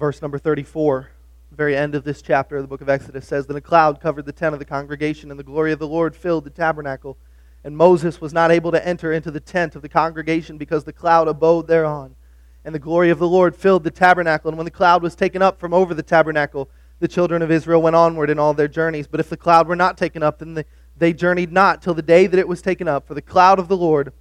verse 0.00 0.22
number 0.22 0.38
34, 0.38 1.10
very 1.52 1.76
end 1.76 1.94
of 1.94 2.04
this 2.04 2.22
chapter 2.22 2.56
of 2.56 2.62
the 2.62 2.68
book 2.68 2.80
of 2.80 2.88
Exodus 2.88 3.28
says, 3.28 3.46
Then 3.46 3.58
a 3.58 3.60
cloud 3.60 4.00
covered 4.00 4.24
the 4.24 4.32
tent 4.32 4.54
of 4.54 4.58
the 4.58 4.64
congregation, 4.64 5.30
and 5.30 5.38
the 5.38 5.44
glory 5.44 5.72
of 5.72 5.78
the 5.78 5.86
Lord 5.86 6.16
filled 6.16 6.44
the 6.44 6.50
tabernacle. 6.50 7.18
And 7.64 7.76
Moses 7.76 8.18
was 8.18 8.32
not 8.32 8.50
able 8.50 8.72
to 8.72 8.88
enter 8.88 9.12
into 9.12 9.30
the 9.30 9.40
tent 9.40 9.76
of 9.76 9.82
the 9.82 9.90
congregation 9.90 10.56
because 10.56 10.84
the 10.84 10.92
cloud 10.94 11.28
abode 11.28 11.66
thereon. 11.66 12.16
And 12.64 12.74
the 12.74 12.78
glory 12.78 13.10
of 13.10 13.18
the 13.18 13.28
Lord 13.28 13.54
filled 13.54 13.84
the 13.84 13.90
tabernacle. 13.90 14.48
And 14.48 14.56
when 14.56 14.64
the 14.64 14.70
cloud 14.70 15.02
was 15.02 15.14
taken 15.14 15.42
up 15.42 15.60
from 15.60 15.74
over 15.74 15.92
the 15.92 16.02
tabernacle, 16.02 16.70
the 16.98 17.08
children 17.08 17.42
of 17.42 17.50
Israel 17.50 17.82
went 17.82 17.94
onward 17.94 18.30
in 18.30 18.38
all 18.38 18.54
their 18.54 18.68
journeys. 18.68 19.06
But 19.06 19.20
if 19.20 19.28
the 19.28 19.36
cloud 19.36 19.68
were 19.68 19.76
not 19.76 19.98
taken 19.98 20.22
up, 20.22 20.38
then 20.38 20.64
they 20.96 21.12
journeyed 21.12 21.52
not 21.52 21.82
till 21.82 21.92
the 21.92 22.00
day 22.00 22.26
that 22.26 22.38
it 22.38 22.48
was 22.48 22.62
taken 22.62 22.88
up. 22.88 23.06
For 23.06 23.12
the 23.12 23.20
cloud 23.20 23.58
of 23.58 23.68
the 23.68 23.76
Lord 23.76 24.14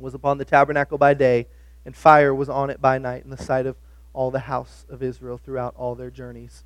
was 0.00 0.14
upon 0.14 0.38
the 0.38 0.44
tabernacle 0.44 0.98
by 0.98 1.14
day, 1.14 1.46
and 1.84 1.94
fire 1.94 2.34
was 2.34 2.48
on 2.48 2.70
it 2.70 2.80
by 2.80 2.98
night 2.98 3.22
in 3.22 3.30
the 3.30 3.36
sight 3.36 3.66
of 3.66 3.76
all 4.16 4.30
the 4.30 4.40
house 4.40 4.86
of 4.88 5.02
Israel 5.02 5.36
throughout 5.36 5.74
all 5.76 5.94
their 5.94 6.10
journeys. 6.10 6.64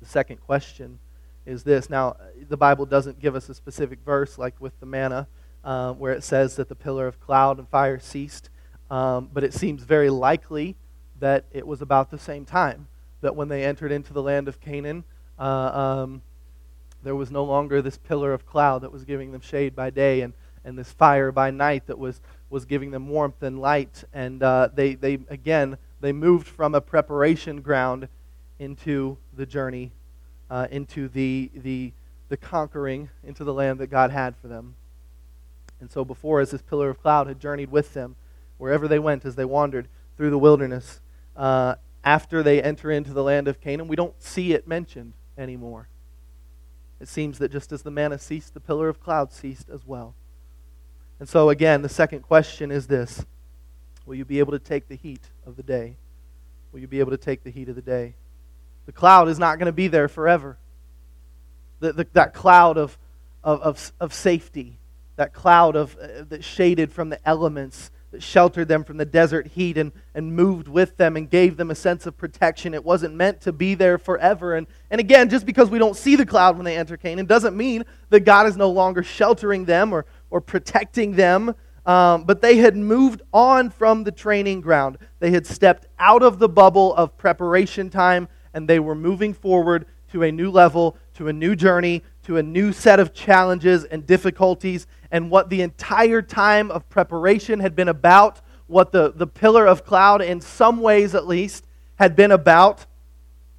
The 0.00 0.06
second 0.06 0.40
question 0.40 1.00
is 1.44 1.64
this. 1.64 1.90
Now, 1.90 2.16
the 2.48 2.56
Bible 2.56 2.86
doesn't 2.86 3.18
give 3.18 3.34
us 3.34 3.48
a 3.48 3.54
specific 3.54 3.98
verse 4.04 4.38
like 4.38 4.54
with 4.60 4.78
the 4.78 4.86
manna, 4.86 5.26
uh, 5.64 5.92
where 5.94 6.12
it 6.12 6.22
says 6.22 6.54
that 6.56 6.68
the 6.68 6.76
pillar 6.76 7.08
of 7.08 7.18
cloud 7.18 7.58
and 7.58 7.68
fire 7.68 7.98
ceased, 7.98 8.48
um, 8.92 9.28
but 9.32 9.42
it 9.42 9.54
seems 9.54 9.82
very 9.82 10.08
likely 10.08 10.76
that 11.18 11.46
it 11.50 11.66
was 11.66 11.82
about 11.82 12.12
the 12.12 12.18
same 12.18 12.44
time 12.44 12.86
that 13.22 13.34
when 13.34 13.48
they 13.48 13.64
entered 13.64 13.90
into 13.90 14.12
the 14.12 14.22
land 14.22 14.46
of 14.46 14.60
Canaan, 14.60 15.02
uh, 15.40 15.42
um, 16.02 16.22
there 17.02 17.16
was 17.16 17.32
no 17.32 17.42
longer 17.42 17.82
this 17.82 17.98
pillar 17.98 18.32
of 18.32 18.46
cloud 18.46 18.82
that 18.82 18.92
was 18.92 19.04
giving 19.04 19.32
them 19.32 19.40
shade 19.40 19.74
by 19.74 19.90
day 19.90 20.20
and, 20.20 20.32
and 20.64 20.78
this 20.78 20.92
fire 20.92 21.32
by 21.32 21.50
night 21.50 21.88
that 21.88 21.98
was, 21.98 22.20
was 22.50 22.64
giving 22.64 22.92
them 22.92 23.08
warmth 23.08 23.42
and 23.42 23.60
light. 23.60 24.04
And 24.12 24.44
uh, 24.44 24.68
they, 24.72 24.94
they, 24.94 25.14
again, 25.28 25.78
they 26.00 26.12
moved 26.12 26.46
from 26.46 26.74
a 26.74 26.80
preparation 26.80 27.60
ground 27.60 28.08
into 28.58 29.16
the 29.34 29.46
journey, 29.46 29.92
uh, 30.50 30.66
into 30.70 31.08
the, 31.08 31.50
the, 31.54 31.92
the 32.28 32.36
conquering, 32.36 33.10
into 33.24 33.44
the 33.44 33.52
land 33.52 33.78
that 33.80 33.88
God 33.88 34.10
had 34.10 34.36
for 34.36 34.48
them. 34.48 34.74
And 35.80 35.90
so, 35.90 36.04
before, 36.04 36.40
as 36.40 36.50
this 36.50 36.62
pillar 36.62 36.88
of 36.88 37.00
cloud 37.00 37.26
had 37.26 37.38
journeyed 37.38 37.70
with 37.70 37.92
them, 37.94 38.16
wherever 38.58 38.88
they 38.88 38.98
went, 38.98 39.24
as 39.24 39.34
they 39.34 39.44
wandered 39.44 39.88
through 40.16 40.30
the 40.30 40.38
wilderness, 40.38 41.00
uh, 41.36 41.74
after 42.02 42.42
they 42.42 42.62
enter 42.62 42.90
into 42.90 43.12
the 43.12 43.22
land 43.22 43.48
of 43.48 43.60
Canaan, 43.60 43.88
we 43.88 43.96
don't 43.96 44.20
see 44.22 44.52
it 44.52 44.66
mentioned 44.66 45.12
anymore. 45.36 45.88
It 47.00 47.08
seems 47.08 47.38
that 47.38 47.52
just 47.52 47.72
as 47.72 47.82
the 47.82 47.90
manna 47.90 48.18
ceased, 48.18 48.54
the 48.54 48.60
pillar 48.60 48.88
of 48.88 49.00
cloud 49.00 49.32
ceased 49.32 49.68
as 49.68 49.86
well. 49.86 50.14
And 51.18 51.28
so, 51.28 51.50
again, 51.50 51.82
the 51.82 51.88
second 51.88 52.20
question 52.20 52.70
is 52.70 52.86
this 52.86 53.26
Will 54.06 54.14
you 54.14 54.24
be 54.24 54.38
able 54.38 54.52
to 54.52 54.58
take 54.60 54.88
the 54.88 54.94
heat 54.94 55.22
of 55.44 55.56
the 55.56 55.62
day? 55.64 55.96
Will 56.72 56.80
you 56.80 56.86
be 56.86 57.00
able 57.00 57.10
to 57.10 57.16
take 57.16 57.42
the 57.42 57.50
heat 57.50 57.68
of 57.68 57.74
the 57.74 57.82
day? 57.82 58.14
The 58.86 58.92
cloud 58.92 59.28
is 59.28 59.38
not 59.38 59.58
going 59.58 59.66
to 59.66 59.72
be 59.72 59.88
there 59.88 60.08
forever. 60.08 60.56
The, 61.80 61.92
the, 61.92 62.06
that 62.12 62.32
cloud 62.32 62.78
of, 62.78 62.96
of, 63.42 63.60
of, 63.60 63.92
of, 64.00 64.14
safety, 64.14 64.78
that 65.16 65.34
cloud 65.34 65.74
of, 65.76 65.96
uh, 65.96 66.24
that 66.28 66.44
shaded 66.44 66.92
from 66.92 67.10
the 67.10 67.28
elements, 67.28 67.90
that 68.12 68.22
sheltered 68.22 68.68
them 68.68 68.84
from 68.84 68.96
the 68.96 69.04
desert 69.04 69.48
heat 69.48 69.76
and, 69.76 69.90
and 70.14 70.34
moved 70.34 70.68
with 70.68 70.96
them 70.96 71.16
and 71.16 71.28
gave 71.28 71.56
them 71.56 71.70
a 71.70 71.74
sense 71.74 72.06
of 72.06 72.16
protection. 72.16 72.74
It 72.74 72.84
wasn't 72.84 73.14
meant 73.14 73.40
to 73.42 73.52
be 73.52 73.74
there 73.74 73.98
forever. 73.98 74.54
And, 74.54 74.68
and 74.90 75.00
again, 75.00 75.28
just 75.28 75.44
because 75.44 75.68
we 75.68 75.78
don't 75.78 75.96
see 75.96 76.14
the 76.14 76.24
cloud 76.24 76.56
when 76.56 76.64
they 76.64 76.76
enter 76.76 76.96
Canaan 76.96 77.26
doesn't 77.26 77.56
mean 77.56 77.84
that 78.10 78.20
God 78.20 78.46
is 78.46 78.56
no 78.56 78.70
longer 78.70 79.02
sheltering 79.02 79.64
them 79.64 79.92
or, 79.92 80.06
or 80.30 80.40
protecting 80.40 81.16
them 81.16 81.54
um, 81.86 82.24
but 82.24 82.42
they 82.42 82.56
had 82.56 82.76
moved 82.76 83.22
on 83.32 83.70
from 83.70 84.04
the 84.04 84.12
training 84.12 84.60
ground. 84.60 84.98
They 85.20 85.30
had 85.30 85.46
stepped 85.46 85.86
out 85.98 86.22
of 86.22 86.38
the 86.38 86.48
bubble 86.48 86.94
of 86.94 87.16
preparation 87.16 87.88
time 87.90 88.28
and 88.52 88.68
they 88.68 88.80
were 88.80 88.94
moving 88.94 89.32
forward 89.32 89.86
to 90.10 90.24
a 90.24 90.32
new 90.32 90.50
level, 90.50 90.96
to 91.14 91.28
a 91.28 91.32
new 91.32 91.54
journey, 91.54 92.02
to 92.24 92.38
a 92.38 92.42
new 92.42 92.72
set 92.72 92.98
of 92.98 93.14
challenges 93.14 93.84
and 93.84 94.06
difficulties. 94.06 94.86
And 95.10 95.30
what 95.30 95.48
the 95.48 95.62
entire 95.62 96.22
time 96.22 96.70
of 96.70 96.88
preparation 96.88 97.60
had 97.60 97.76
been 97.76 97.88
about, 97.88 98.40
what 98.66 98.90
the, 98.90 99.12
the 99.12 99.26
pillar 99.26 99.66
of 99.66 99.84
cloud, 99.84 100.22
in 100.22 100.40
some 100.40 100.80
ways 100.80 101.14
at 101.14 101.26
least, 101.26 101.66
had 101.96 102.16
been 102.16 102.32
about, 102.32 102.86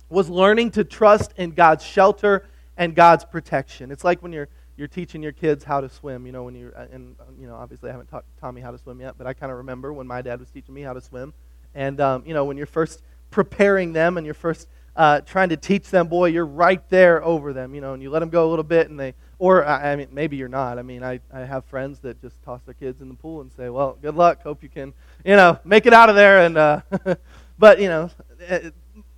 was 0.09 0.29
learning 0.29 0.71
to 0.71 0.83
trust 0.83 1.33
in 1.37 1.51
God's 1.51 1.83
shelter 1.83 2.45
and 2.75 2.95
God's 2.95 3.23
protection. 3.23 3.91
It's 3.91 4.03
like 4.03 4.21
when 4.21 4.33
you're 4.33 4.49
you're 4.77 4.87
teaching 4.87 5.23
your 5.23 5.31
kids 5.31 5.63
how 5.63 5.81
to 5.81 5.89
swim. 5.89 6.25
You 6.25 6.31
know, 6.31 6.43
when 6.43 6.55
you 6.55 6.71
and 6.91 7.15
you 7.39 7.47
know, 7.47 7.55
obviously 7.55 7.89
I 7.89 7.93
haven't 7.93 8.07
taught 8.07 8.25
Tommy 8.39 8.61
how 8.61 8.71
to 8.71 8.77
swim 8.77 9.01
yet, 9.01 9.15
but 9.17 9.27
I 9.27 9.33
kind 9.33 9.51
of 9.51 9.57
remember 9.57 9.91
when 9.91 10.07
my 10.07 10.21
dad 10.21 10.39
was 10.39 10.49
teaching 10.49 10.73
me 10.73 10.83
how 10.83 10.93
to 10.93 11.01
swim. 11.01 11.33
And 11.73 11.99
um, 11.99 12.23
you 12.25 12.33
know, 12.33 12.45
when 12.45 12.57
you're 12.57 12.67
first 12.67 13.01
preparing 13.31 13.93
them 13.93 14.17
and 14.17 14.25
you're 14.25 14.35
first 14.35 14.67
uh, 14.95 15.21
trying 15.21 15.49
to 15.49 15.57
teach 15.57 15.89
them, 15.89 16.07
boy, 16.07 16.27
you're 16.27 16.45
right 16.45 16.87
there 16.89 17.23
over 17.23 17.53
them. 17.53 17.73
You 17.75 17.81
know, 17.81 17.93
and 17.93 18.01
you 18.01 18.09
let 18.09 18.19
them 18.19 18.29
go 18.29 18.47
a 18.47 18.49
little 18.49 18.63
bit, 18.63 18.89
and 18.89 18.99
they, 18.99 19.15
or 19.39 19.65
I 19.65 19.95
mean, 19.95 20.07
maybe 20.11 20.37
you're 20.37 20.47
not. 20.47 20.77
I 20.77 20.83
mean, 20.83 21.03
I 21.03 21.19
I 21.33 21.41
have 21.41 21.65
friends 21.65 21.99
that 21.99 22.21
just 22.21 22.41
toss 22.43 22.61
their 22.63 22.75
kids 22.75 23.01
in 23.01 23.09
the 23.09 23.15
pool 23.15 23.41
and 23.41 23.51
say, 23.51 23.69
well, 23.69 23.97
good 24.01 24.15
luck. 24.15 24.43
Hope 24.43 24.61
you 24.61 24.69
can, 24.69 24.93
you 25.25 25.35
know, 25.35 25.59
make 25.65 25.87
it 25.87 25.93
out 25.93 26.09
of 26.09 26.15
there. 26.15 26.45
And 26.45 26.57
uh, 26.57 26.81
but 27.57 27.79
you 27.79 27.87
know, 27.87 28.11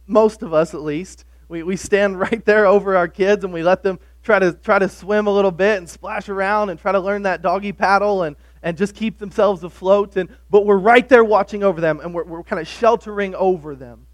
most 0.07 0.41
of 0.41 0.53
us 0.53 0.73
at 0.73 0.81
least 0.81 1.25
we, 1.49 1.63
we 1.63 1.75
stand 1.75 2.19
right 2.31 2.45
there 2.45 2.65
over 2.65 2.95
our 2.95 3.09
kids 3.09 3.43
and 3.43 3.51
we 3.51 3.63
let 3.63 3.83
them 3.83 3.99
try 4.29 4.37
to 4.37 4.53
try 4.53 4.77
to 4.77 4.87
swim 4.87 5.25
a 5.25 5.31
little 5.31 5.49
bit 5.49 5.79
and 5.79 5.89
splash 5.89 6.29
around 6.29 6.69
and 6.69 6.79
try 6.79 6.91
to 6.91 6.99
learn 6.99 7.23
that 7.23 7.41
doggy 7.41 7.71
paddle 7.71 8.21
and, 8.21 8.35
and 8.61 8.77
just 8.77 8.93
keep 8.93 9.17
themselves 9.17 9.63
afloat. 9.63 10.15
And, 10.17 10.29
but 10.51 10.67
we're 10.67 10.77
right 10.77 11.09
there 11.09 11.23
watching 11.23 11.63
over 11.63 11.81
them 11.81 11.99
and 11.99 12.13
we're, 12.13 12.25
we're 12.25 12.43
kind 12.43 12.59
of 12.59 12.67
sheltering 12.67 13.33
over 13.33 13.75
them 13.75 14.05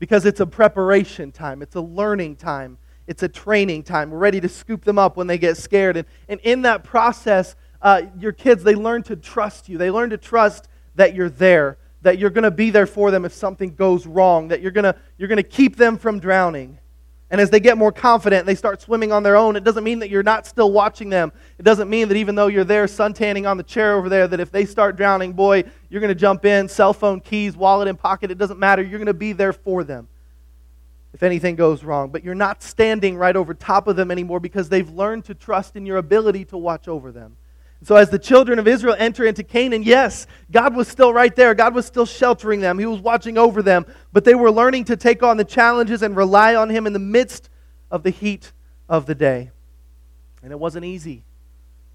because 0.00 0.26
it's 0.26 0.40
a 0.40 0.46
preparation 0.46 1.30
time, 1.30 1.62
it's 1.62 1.76
a 1.76 1.80
learning 1.80 2.34
time, 2.34 2.76
it's 3.06 3.22
a 3.22 3.28
training 3.28 3.84
time. 3.84 4.10
We're 4.10 4.18
ready 4.18 4.40
to 4.40 4.48
scoop 4.48 4.84
them 4.84 4.98
up 4.98 5.16
when 5.16 5.28
they 5.28 5.38
get 5.38 5.56
scared. 5.56 5.96
And, 5.96 6.08
and 6.28 6.40
in 6.40 6.62
that 6.62 6.82
process, 6.82 7.54
uh, 7.80 8.02
your 8.18 8.32
kids, 8.32 8.64
they 8.64 8.74
learn 8.74 9.04
to 9.04 9.14
trust 9.14 9.68
you. 9.68 9.78
They 9.78 9.92
learn 9.92 10.10
to 10.10 10.18
trust 10.18 10.66
that 10.96 11.14
you're 11.14 11.30
there, 11.30 11.78
that 12.00 12.18
you're 12.18 12.30
going 12.30 12.42
to 12.42 12.50
be 12.50 12.70
there 12.70 12.86
for 12.86 13.12
them 13.12 13.24
if 13.24 13.32
something 13.32 13.76
goes 13.76 14.08
wrong, 14.08 14.48
that 14.48 14.60
you're 14.60 14.72
going 14.72 14.92
to 14.92 14.96
you're 15.18 15.28
going 15.28 15.36
to 15.36 15.44
keep 15.44 15.76
them 15.76 15.98
from 15.98 16.18
drowning. 16.18 16.80
And 17.32 17.40
as 17.40 17.48
they 17.48 17.60
get 17.60 17.78
more 17.78 17.90
confident, 17.90 18.44
they 18.44 18.54
start 18.54 18.82
swimming 18.82 19.10
on 19.10 19.22
their 19.22 19.36
own. 19.36 19.56
It 19.56 19.64
doesn't 19.64 19.82
mean 19.82 20.00
that 20.00 20.10
you're 20.10 20.22
not 20.22 20.46
still 20.46 20.70
watching 20.70 21.08
them. 21.08 21.32
It 21.58 21.62
doesn't 21.62 21.88
mean 21.88 22.08
that 22.08 22.16
even 22.18 22.34
though 22.34 22.48
you're 22.48 22.62
there 22.62 22.84
suntanning 22.84 23.50
on 23.50 23.56
the 23.56 23.62
chair 23.62 23.94
over 23.94 24.10
there, 24.10 24.28
that 24.28 24.38
if 24.38 24.50
they 24.50 24.66
start 24.66 24.96
drowning, 24.96 25.32
boy, 25.32 25.64
you're 25.88 26.02
going 26.02 26.08
to 26.08 26.14
jump 26.14 26.44
in, 26.44 26.68
cell 26.68 26.92
phone, 26.92 27.20
keys, 27.20 27.56
wallet 27.56 27.88
in 27.88 27.96
pocket. 27.96 28.30
It 28.30 28.36
doesn't 28.36 28.58
matter. 28.58 28.82
You're 28.82 28.98
going 28.98 29.06
to 29.06 29.14
be 29.14 29.32
there 29.32 29.54
for 29.54 29.82
them 29.82 30.08
if 31.14 31.22
anything 31.22 31.56
goes 31.56 31.82
wrong. 31.82 32.10
But 32.10 32.22
you're 32.22 32.34
not 32.34 32.62
standing 32.62 33.16
right 33.16 33.34
over 33.34 33.54
top 33.54 33.86
of 33.86 33.96
them 33.96 34.10
anymore 34.10 34.38
because 34.38 34.68
they've 34.68 34.90
learned 34.90 35.24
to 35.24 35.34
trust 35.34 35.74
in 35.74 35.86
your 35.86 35.96
ability 35.96 36.44
to 36.46 36.58
watch 36.58 36.86
over 36.86 37.10
them. 37.10 37.38
So, 37.84 37.96
as 37.96 38.10
the 38.10 38.18
children 38.18 38.60
of 38.60 38.68
Israel 38.68 38.94
enter 38.96 39.24
into 39.24 39.42
Canaan, 39.42 39.82
yes, 39.82 40.28
God 40.52 40.76
was 40.76 40.86
still 40.86 41.12
right 41.12 41.34
there. 41.34 41.52
God 41.54 41.74
was 41.74 41.84
still 41.84 42.06
sheltering 42.06 42.60
them. 42.60 42.78
He 42.78 42.86
was 42.86 43.00
watching 43.00 43.36
over 43.36 43.60
them. 43.60 43.86
But 44.12 44.24
they 44.24 44.36
were 44.36 44.52
learning 44.52 44.84
to 44.84 44.96
take 44.96 45.22
on 45.22 45.36
the 45.36 45.44
challenges 45.44 46.02
and 46.02 46.16
rely 46.16 46.54
on 46.54 46.70
Him 46.70 46.86
in 46.86 46.92
the 46.92 47.00
midst 47.00 47.48
of 47.90 48.04
the 48.04 48.10
heat 48.10 48.52
of 48.88 49.06
the 49.06 49.16
day. 49.16 49.50
And 50.44 50.52
it 50.52 50.58
wasn't 50.58 50.84
easy. 50.84 51.24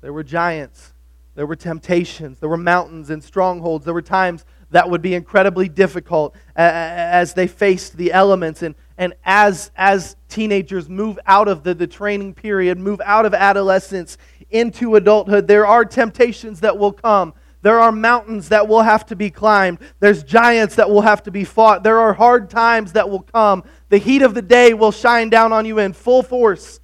There 0.02 0.12
were 0.12 0.24
giants, 0.24 0.94
there 1.36 1.46
were 1.46 1.56
temptations, 1.56 2.40
there 2.40 2.50
were 2.50 2.58
mountains 2.58 3.10
and 3.10 3.24
strongholds. 3.24 3.86
There 3.86 3.94
were 3.94 4.02
times 4.02 4.44
that 4.72 4.90
would 4.90 5.02
be 5.02 5.16
incredibly 5.16 5.70
difficult 5.70 6.36
as 6.56 7.34
they 7.34 7.48
faced 7.48 7.96
the 7.96 8.12
elements. 8.12 8.62
And, 8.62 8.76
and 8.98 9.14
as, 9.24 9.72
as 9.76 10.18
teenagers 10.28 10.90
move 10.90 11.18
out 11.26 11.48
of 11.48 11.64
the, 11.64 11.74
the 11.74 11.88
training 11.88 12.34
period, 12.34 12.78
move 12.78 13.00
out 13.06 13.26
of 13.26 13.34
adolescence 13.34 14.18
into 14.50 14.96
adulthood, 14.96 15.48
there 15.48 15.66
are 15.66 15.86
temptations 15.86 16.62
that 16.62 16.78
will 16.78 16.94
come. 16.94 17.34
There 17.62 17.80
are 17.80 17.92
mountains 17.92 18.50
that 18.50 18.68
will 18.68 18.84
have 18.84 19.06
to 19.08 19.16
be 19.16 19.30
climbed. 19.30 19.80
There's 20.00 20.24
giants 20.24 20.76
that 20.76 20.90
will 20.90 21.02
have 21.02 21.24
to 21.24 21.32
be 21.32 21.44
fought. 21.44 21.84
There 21.84 22.00
are 22.00 22.14
hard 22.14 22.50
times 22.50 22.94
that 22.94 23.10
will 23.10 23.24
come. 23.24 23.64
The 23.90 23.98
heat 23.98 24.22
of 24.22 24.34
the 24.34 24.42
day 24.42 24.74
will 24.74 24.92
shine 24.92 25.30
down 25.30 25.52
on 25.52 25.66
you 25.66 25.80
in 25.80 25.94
full 25.94 26.24
force, 26.24 26.80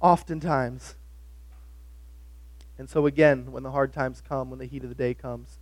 oftentimes. 0.00 0.94
And 2.78 2.88
so, 2.88 3.06
again, 3.06 3.52
when 3.52 3.62
the 3.62 3.70
hard 3.70 3.92
times 3.92 4.22
come, 4.26 4.50
when 4.50 4.58
the 4.58 4.66
heat 4.66 4.82
of 4.82 4.88
the 4.88 4.94
day 4.94 5.14
comes, 5.14 5.58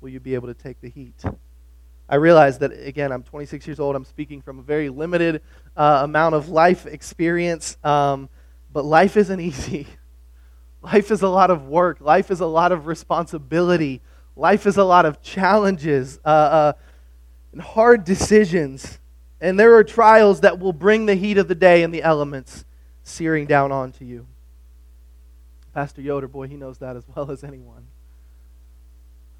will 0.00 0.10
you 0.10 0.20
be 0.20 0.34
able 0.34 0.48
to 0.48 0.54
take 0.54 0.80
the 0.80 0.88
heat? 0.88 1.22
I 2.08 2.16
realize 2.16 2.58
that, 2.58 2.72
again, 2.72 3.12
I'm 3.12 3.22
26 3.22 3.66
years 3.66 3.80
old. 3.80 3.94
I'm 3.94 4.04
speaking 4.04 4.40
from 4.42 4.58
a 4.58 4.62
very 4.62 4.88
limited 4.88 5.42
uh, 5.76 6.00
amount 6.02 6.34
of 6.34 6.48
life 6.48 6.86
experience, 6.86 7.76
um, 7.84 8.28
but 8.72 8.84
life 8.84 9.16
isn't 9.16 9.40
easy. 9.40 9.86
Life 10.82 11.10
is 11.10 11.22
a 11.22 11.28
lot 11.28 11.50
of 11.50 11.68
work. 11.68 12.00
Life 12.00 12.30
is 12.30 12.40
a 12.40 12.46
lot 12.46 12.72
of 12.72 12.86
responsibility. 12.86 14.00
Life 14.34 14.66
is 14.66 14.76
a 14.76 14.84
lot 14.84 15.04
of 15.04 15.20
challenges 15.20 16.18
uh, 16.24 16.28
uh, 16.28 16.72
and 17.52 17.60
hard 17.60 18.04
decisions. 18.04 18.98
And 19.40 19.58
there 19.58 19.74
are 19.76 19.84
trials 19.84 20.40
that 20.40 20.58
will 20.58 20.72
bring 20.72 21.06
the 21.06 21.14
heat 21.14 21.38
of 21.38 21.48
the 21.48 21.54
day 21.54 21.82
and 21.82 21.92
the 21.92 22.02
elements 22.02 22.64
searing 23.02 23.46
down 23.46 23.72
onto 23.72 24.04
you. 24.04 24.26
Pastor 25.74 26.02
Yoder, 26.02 26.28
boy, 26.28 26.48
he 26.48 26.56
knows 26.56 26.78
that 26.78 26.96
as 26.96 27.04
well 27.14 27.30
as 27.30 27.44
anyone. 27.44 27.86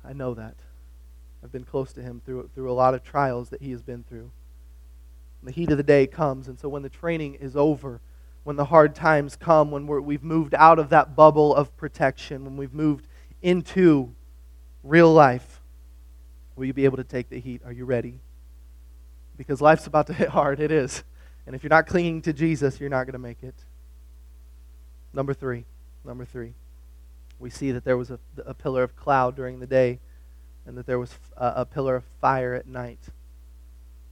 I 0.04 0.12
know 0.12 0.34
that. 0.34 0.56
I've 1.42 1.52
been 1.52 1.64
close 1.64 1.92
to 1.94 2.02
him 2.02 2.20
through, 2.24 2.50
through 2.54 2.70
a 2.70 2.74
lot 2.74 2.94
of 2.94 3.02
trials 3.02 3.48
that 3.48 3.62
he 3.62 3.70
has 3.70 3.82
been 3.82 4.04
through. 4.04 4.30
the 5.42 5.50
heat 5.50 5.70
of 5.70 5.78
the 5.78 5.82
day 5.82 6.06
comes, 6.06 6.48
and 6.48 6.58
so 6.58 6.68
when 6.68 6.82
the 6.82 6.90
training 6.90 7.34
is 7.34 7.56
over, 7.56 8.00
when 8.44 8.56
the 8.56 8.64
hard 8.66 8.94
times 8.94 9.36
come, 9.36 9.70
when 9.70 9.86
we 9.86 10.14
have 10.14 10.22
moved 10.22 10.54
out 10.54 10.78
of 10.78 10.88
that 10.90 11.14
bubble 11.14 11.54
of 11.54 11.76
protection, 11.76 12.44
when 12.44 12.56
we've 12.56 12.72
moved 12.72 13.06
into 13.42 14.14
real 14.82 15.12
life, 15.12 15.60
will 16.56 16.64
you 16.64 16.72
be 16.72 16.84
able 16.84 16.96
to 16.96 17.04
take 17.04 17.28
the 17.28 17.40
heat? 17.40 17.62
Are 17.64 17.72
you 17.72 17.84
ready? 17.84 18.20
Because 19.36 19.60
life's 19.60 19.86
about 19.86 20.06
to 20.08 20.12
hit 20.14 20.30
hard. 20.30 20.60
It 20.60 20.70
is. 20.70 21.04
And 21.46 21.54
if 21.54 21.62
you're 21.62 21.70
not 21.70 21.86
clinging 21.86 22.22
to 22.22 22.32
Jesus, 22.32 22.80
you're 22.80 22.90
not 22.90 23.04
going 23.04 23.12
to 23.12 23.18
make 23.18 23.42
it. 23.42 23.54
Number 25.12 25.34
three. 25.34 25.64
Number 26.04 26.24
three. 26.24 26.54
We 27.38 27.50
see 27.50 27.72
that 27.72 27.84
there 27.84 27.96
was 27.96 28.10
a, 28.10 28.18
a 28.44 28.54
pillar 28.54 28.82
of 28.82 28.96
cloud 28.96 29.36
during 29.36 29.60
the 29.60 29.66
day 29.66 29.98
and 30.66 30.76
that 30.76 30.86
there 30.86 30.98
was 30.98 31.14
a, 31.36 31.52
a 31.56 31.64
pillar 31.66 31.96
of 31.96 32.04
fire 32.20 32.54
at 32.54 32.66
night. 32.66 33.00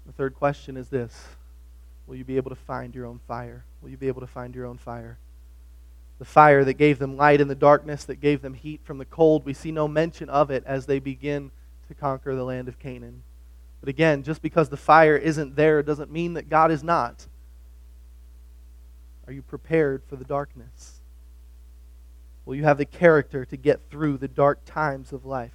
The 0.07 0.13
third 0.13 0.35
question 0.35 0.77
is 0.77 0.89
this 0.89 1.27
Will 2.09 2.17
you 2.17 2.25
be 2.25 2.39
able 2.39 2.51
to 2.51 2.57
find 2.57 2.95
your 2.95 3.05
own 3.05 3.21
fire? 3.29 3.65
Will 3.83 3.91
you 3.91 3.99
be 3.99 4.09
able 4.09 4.23
to 4.23 4.27
find 4.27 4.55
your 4.55 4.65
own 4.65 4.79
fire? 4.79 5.19
The 6.19 6.25
fire 6.25 6.65
that 6.65 6.75
gave 6.75 6.99
them 6.99 7.19
light 7.19 7.41
in 7.41 7.49
the 7.49 7.55
darkness, 7.55 8.05
that 8.05 8.17
gave 8.17 8.41
them 8.41 8.55
heat 8.55 8.81
from 8.83 8.97
the 8.97 9.05
cold, 9.05 9.45
we 9.45 9.53
see 9.53 9.71
no 9.71 9.87
mention 9.87 10.31
of 10.31 10.51
it 10.51 10.65
as 10.67 10.87
they 10.87 10.99
begin 10.99 11.51
to 11.87 11.95
conquer 11.95 12.35
the 12.35 12.45
land 12.45 12.67
of 12.67 12.79
Canaan. 12.79 13.23
But 13.81 13.91
again, 13.91 14.23
just 14.23 14.41
because 14.41 14.71
the 14.71 14.77
fire 14.77 15.17
isn't 15.17 15.55
there 15.55 15.83
doesn't 15.83 16.11
mean 16.11 16.33
that 16.33 16.49
God 16.49 16.71
is 16.71 16.83
not. 16.83 17.27
Are 19.27 19.33
you 19.33 19.43
prepared 19.43 20.03
for 20.09 20.17
the 20.17 20.25
darkness? 20.25 21.01
Will 22.47 22.55
you 22.55 22.65
have 22.65 22.79
the 22.79 22.87
character 22.87 23.45
to 23.45 23.57
get 23.59 23.91
through 23.91 24.17
the 24.17 24.29
dark 24.29 24.65
times 24.65 25.13
of 25.13 25.27
life? 25.27 25.55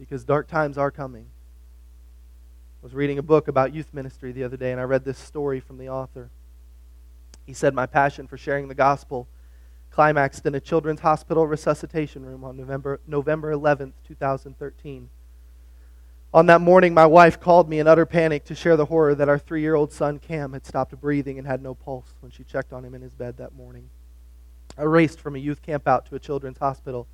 Because 0.00 0.24
dark 0.24 0.48
times 0.48 0.76
are 0.76 0.90
coming. 0.90 1.26
Was 2.82 2.94
reading 2.94 3.18
a 3.18 3.22
book 3.22 3.46
about 3.46 3.72
youth 3.72 3.94
ministry 3.94 4.32
the 4.32 4.42
other 4.42 4.56
day, 4.56 4.72
and 4.72 4.80
I 4.80 4.84
read 4.84 5.04
this 5.04 5.18
story 5.18 5.60
from 5.60 5.78
the 5.78 5.88
author. 5.88 6.30
He 7.46 7.52
said, 7.54 7.74
My 7.74 7.86
passion 7.86 8.26
for 8.26 8.36
sharing 8.36 8.66
the 8.66 8.74
gospel 8.74 9.28
climaxed 9.92 10.46
in 10.46 10.54
a 10.54 10.60
children's 10.60 11.00
hospital 11.00 11.46
resuscitation 11.46 12.24
room 12.24 12.42
on 12.42 12.56
November, 12.56 12.98
November 13.06 13.54
11th, 13.54 13.92
2013. 14.04 15.10
On 16.34 16.46
that 16.46 16.60
morning, 16.62 16.94
my 16.94 17.06
wife 17.06 17.38
called 17.38 17.68
me 17.68 17.78
in 17.78 17.86
utter 17.86 18.06
panic 18.06 18.44
to 18.46 18.54
share 18.54 18.76
the 18.76 18.86
horror 18.86 19.14
that 19.14 19.28
our 19.28 19.38
three 19.38 19.60
year 19.60 19.74
old 19.74 19.92
son, 19.92 20.18
Cam, 20.18 20.54
had 20.54 20.66
stopped 20.66 20.98
breathing 21.00 21.38
and 21.38 21.46
had 21.46 21.62
no 21.62 21.74
pulse 21.74 22.14
when 22.20 22.32
she 22.32 22.42
checked 22.42 22.72
on 22.72 22.84
him 22.84 22.94
in 22.94 23.02
his 23.02 23.14
bed 23.14 23.36
that 23.36 23.54
morning. 23.54 23.90
I 24.76 24.82
raced 24.82 25.20
from 25.20 25.36
a 25.36 25.38
youth 25.38 25.62
camp 25.62 25.86
out 25.86 26.06
to 26.06 26.14
a 26.14 26.18
children's 26.18 26.58
hospital 26.58 27.06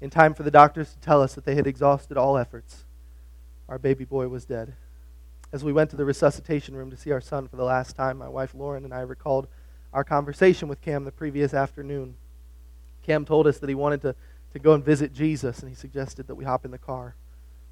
in 0.00 0.10
time 0.10 0.34
for 0.34 0.42
the 0.42 0.50
doctors 0.50 0.92
to 0.92 1.00
tell 1.00 1.22
us 1.22 1.34
that 1.34 1.46
they 1.46 1.54
had 1.54 1.66
exhausted 1.66 2.18
all 2.18 2.36
efforts. 2.36 2.84
Our 3.68 3.78
baby 3.78 4.04
boy 4.04 4.28
was 4.28 4.44
dead. 4.44 4.74
As 5.52 5.64
we 5.64 5.72
went 5.72 5.90
to 5.90 5.96
the 5.96 6.04
resuscitation 6.04 6.76
room 6.76 6.90
to 6.90 6.96
see 6.96 7.10
our 7.10 7.20
son 7.20 7.48
for 7.48 7.56
the 7.56 7.64
last 7.64 7.96
time, 7.96 8.18
my 8.18 8.28
wife 8.28 8.54
Lauren 8.54 8.84
and 8.84 8.94
I 8.94 9.00
recalled 9.00 9.48
our 9.92 10.04
conversation 10.04 10.68
with 10.68 10.80
Cam 10.80 11.04
the 11.04 11.10
previous 11.10 11.52
afternoon. 11.52 12.14
Cam 13.02 13.24
told 13.24 13.48
us 13.48 13.58
that 13.58 13.68
he 13.68 13.74
wanted 13.74 14.00
to, 14.02 14.14
to 14.52 14.58
go 14.60 14.74
and 14.74 14.84
visit 14.84 15.12
Jesus, 15.12 15.58
and 15.58 15.68
he 15.68 15.74
suggested 15.74 16.28
that 16.28 16.36
we 16.36 16.44
hop 16.44 16.64
in 16.64 16.70
the 16.70 16.78
car. 16.78 17.16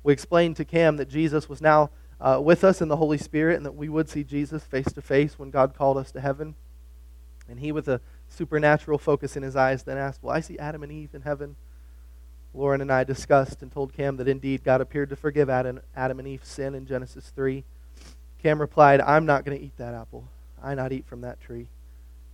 We 0.03 0.13
explained 0.13 0.57
to 0.57 0.65
Cam 0.65 0.97
that 0.97 1.09
Jesus 1.09 1.49
was 1.49 1.61
now 1.61 1.91
uh, 2.21 2.41
with 2.43 2.65
us 2.65 2.81
in 2.83 2.89
the 2.89 2.97
Holy 2.97 3.19
Spirit 3.19 3.57
and 3.57 3.67
that 3.67 3.77
we 3.77 3.89
would 3.89 4.09
see 4.09 4.25
Jesus 4.25 4.65
face 4.65 4.93
to 4.93 5.03
face 5.03 5.39
when 5.39 5.51
God 5.51 5.77
called 5.77 5.99
us 5.99 6.11
to 6.13 6.21
heaven. 6.21 6.57
And 7.49 7.61
he, 7.61 7.71
with 7.71 7.89
a 7.89 8.01
supernatural 8.29 8.99
focus 8.99 9.37
in 9.37 9.43
his 9.45 9.55
eyes, 9.55 9.85
then 9.85 9.97
asked, 9.97 10.23
Will 10.23 10.31
I 10.31 10.41
see 10.41 10.59
Adam 10.59 10.83
and 10.83 10.91
Eve 10.91 11.15
in 11.15 11.23
heaven? 11.23 11.55
Lauren 12.55 12.81
and 12.81 12.91
I 12.91 13.05
discussed 13.05 13.63
and 13.63 13.71
told 13.71 13.93
Cam 13.93 14.17
that 14.17 14.29
indeed 14.29 14.65
God 14.65 14.81
appeared 14.81 15.11
to 15.11 15.17
forgive 15.17 15.51
Adam, 15.51 15.81
Adam 15.95 16.19
and 16.19 16.27
Eve's 16.27 16.49
sin 16.49 16.75
in 16.75 16.87
Genesis 16.87 17.31
3. 17.35 17.65
Cam 18.43 18.61
replied, 18.61 19.01
I'm 19.01 19.27
not 19.27 19.45
going 19.45 19.59
to 19.59 19.65
eat 19.65 19.77
that 19.77 19.95
apple. 19.95 20.29
I 20.63 20.75
not 20.75 20.93
eat 20.93 21.07
from 21.07 21.21
that 21.21 21.41
tree. 21.41 21.69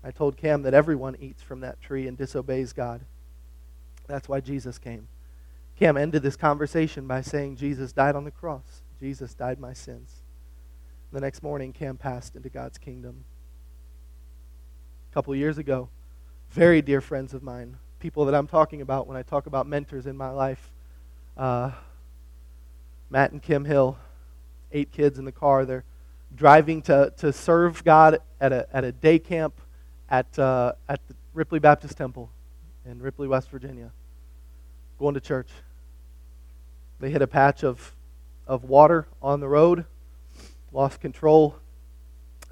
I 0.02 0.10
told 0.10 0.36
Cam 0.36 0.62
that 0.62 0.74
everyone 0.74 1.16
eats 1.18 1.42
from 1.42 1.60
that 1.60 1.80
tree 1.80 2.06
and 2.06 2.16
disobeys 2.16 2.72
God. 2.72 3.00
That's 4.06 4.28
why 4.28 4.40
Jesus 4.40 4.78
came. 4.78 5.08
Cam 5.76 5.96
ended 5.96 6.22
this 6.22 6.36
conversation 6.36 7.06
by 7.06 7.22
saying, 7.22 7.56
Jesus 7.56 7.92
died 7.92 8.14
on 8.14 8.24
the 8.24 8.30
cross. 8.30 8.82
Jesus 9.00 9.34
died 9.34 9.58
my 9.58 9.72
sins. 9.72 10.22
The 11.10 11.20
next 11.20 11.42
morning, 11.42 11.72
Cam 11.72 11.96
passed 11.96 12.36
into 12.36 12.48
God's 12.48 12.78
kingdom. 12.78 13.24
A 15.10 15.14
couple 15.14 15.34
years 15.34 15.58
ago, 15.58 15.88
very 16.50 16.82
dear 16.82 17.00
friends 17.00 17.34
of 17.34 17.42
mine 17.42 17.78
people 18.04 18.26
that 18.26 18.34
I'm 18.34 18.46
talking 18.46 18.82
about 18.82 19.06
when 19.06 19.16
I 19.16 19.22
talk 19.22 19.46
about 19.46 19.66
mentors 19.66 20.04
in 20.04 20.14
my 20.14 20.28
life. 20.28 20.70
Uh, 21.38 21.70
Matt 23.08 23.32
and 23.32 23.42
Kim 23.42 23.64
Hill, 23.64 23.96
eight 24.72 24.92
kids 24.92 25.18
in 25.18 25.24
the 25.24 25.32
car. 25.32 25.64
They're 25.64 25.84
driving 26.36 26.82
to, 26.82 27.14
to 27.16 27.32
serve 27.32 27.82
God 27.82 28.18
at 28.42 28.52
a, 28.52 28.66
at 28.74 28.84
a 28.84 28.92
day 28.92 29.18
camp 29.18 29.54
at, 30.10 30.38
uh, 30.38 30.74
at 30.86 31.00
the 31.08 31.14
Ripley 31.32 31.60
Baptist 31.60 31.96
Temple 31.96 32.28
in 32.84 33.00
Ripley, 33.00 33.26
West 33.26 33.48
Virginia, 33.48 33.90
going 34.98 35.14
to 35.14 35.20
church. 35.20 35.48
They 37.00 37.08
hit 37.08 37.22
a 37.22 37.26
patch 37.26 37.64
of, 37.64 37.94
of 38.46 38.64
water 38.64 39.06
on 39.22 39.40
the 39.40 39.48
road, 39.48 39.86
lost 40.72 41.00
control, 41.00 41.56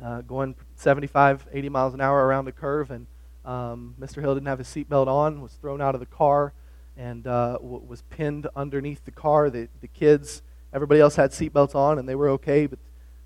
uh, 0.03 0.23
going 0.23 0.55
75, 0.77 1.47
80 1.53 1.69
miles 1.69 1.93
an 1.93 2.01
hour 2.01 2.27
around 2.27 2.47
the 2.47 2.53
curve, 2.53 2.91
and 2.91 3.07
um, 3.45 3.95
Mr. 4.01 4.21
Hill 4.21 4.35
didn't 4.35 4.47
have 4.47 4.59
his 4.59 4.69
seatbelt 4.69 5.09
on, 5.09 5.41
was 5.41 5.53
thrown 5.55 5.81
out 5.81 5.95
of 5.95 6.01
the 6.01 6.07
car, 6.07 6.53
and 6.97 7.27
uh, 7.27 7.55
w- 7.55 7.83
was 7.87 8.03
pinned 8.03 8.47
underneath 8.55 9.05
the 9.05 9.11
car. 9.11 9.51
The, 9.51 9.69
the 9.81 9.89
kids, 9.89 10.43
everybody 10.73 11.01
else 11.01 11.17
had 11.17 11.33
seatbelts 11.33 11.75
on, 11.75 11.99
and 11.99 12.09
they 12.09 12.15
were 12.15 12.29
okay, 12.31 12.67
but 12.67 12.79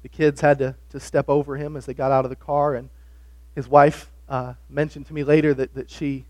the 0.02 0.08
kids 0.08 0.40
had 0.40 0.58
to, 0.58 0.74
to 0.90 1.00
step 1.00 1.28
over 1.28 1.56
him 1.56 1.76
as 1.76 1.84
they 1.84 1.94
got 1.94 2.12
out 2.12 2.24
of 2.24 2.30
the 2.30 2.36
car. 2.36 2.74
And 2.74 2.88
his 3.54 3.68
wife 3.68 4.10
uh, 4.28 4.54
mentioned 4.70 5.06
to 5.06 5.14
me 5.14 5.22
later 5.24 5.52
that, 5.52 5.74
that 5.74 5.90
she, 5.90 6.24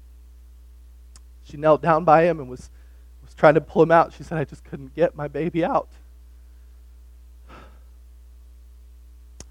she 1.44 1.56
knelt 1.56 1.82
down 1.82 2.04
by 2.04 2.24
him 2.24 2.40
and 2.40 2.48
was, 2.48 2.70
was 3.22 3.34
trying 3.34 3.54
to 3.54 3.60
pull 3.60 3.82
him 3.82 3.92
out. 3.92 4.12
She 4.12 4.24
said, 4.24 4.38
I 4.38 4.44
just 4.44 4.64
couldn't 4.64 4.94
get 4.94 5.14
my 5.14 5.28
baby 5.28 5.64
out. 5.64 5.88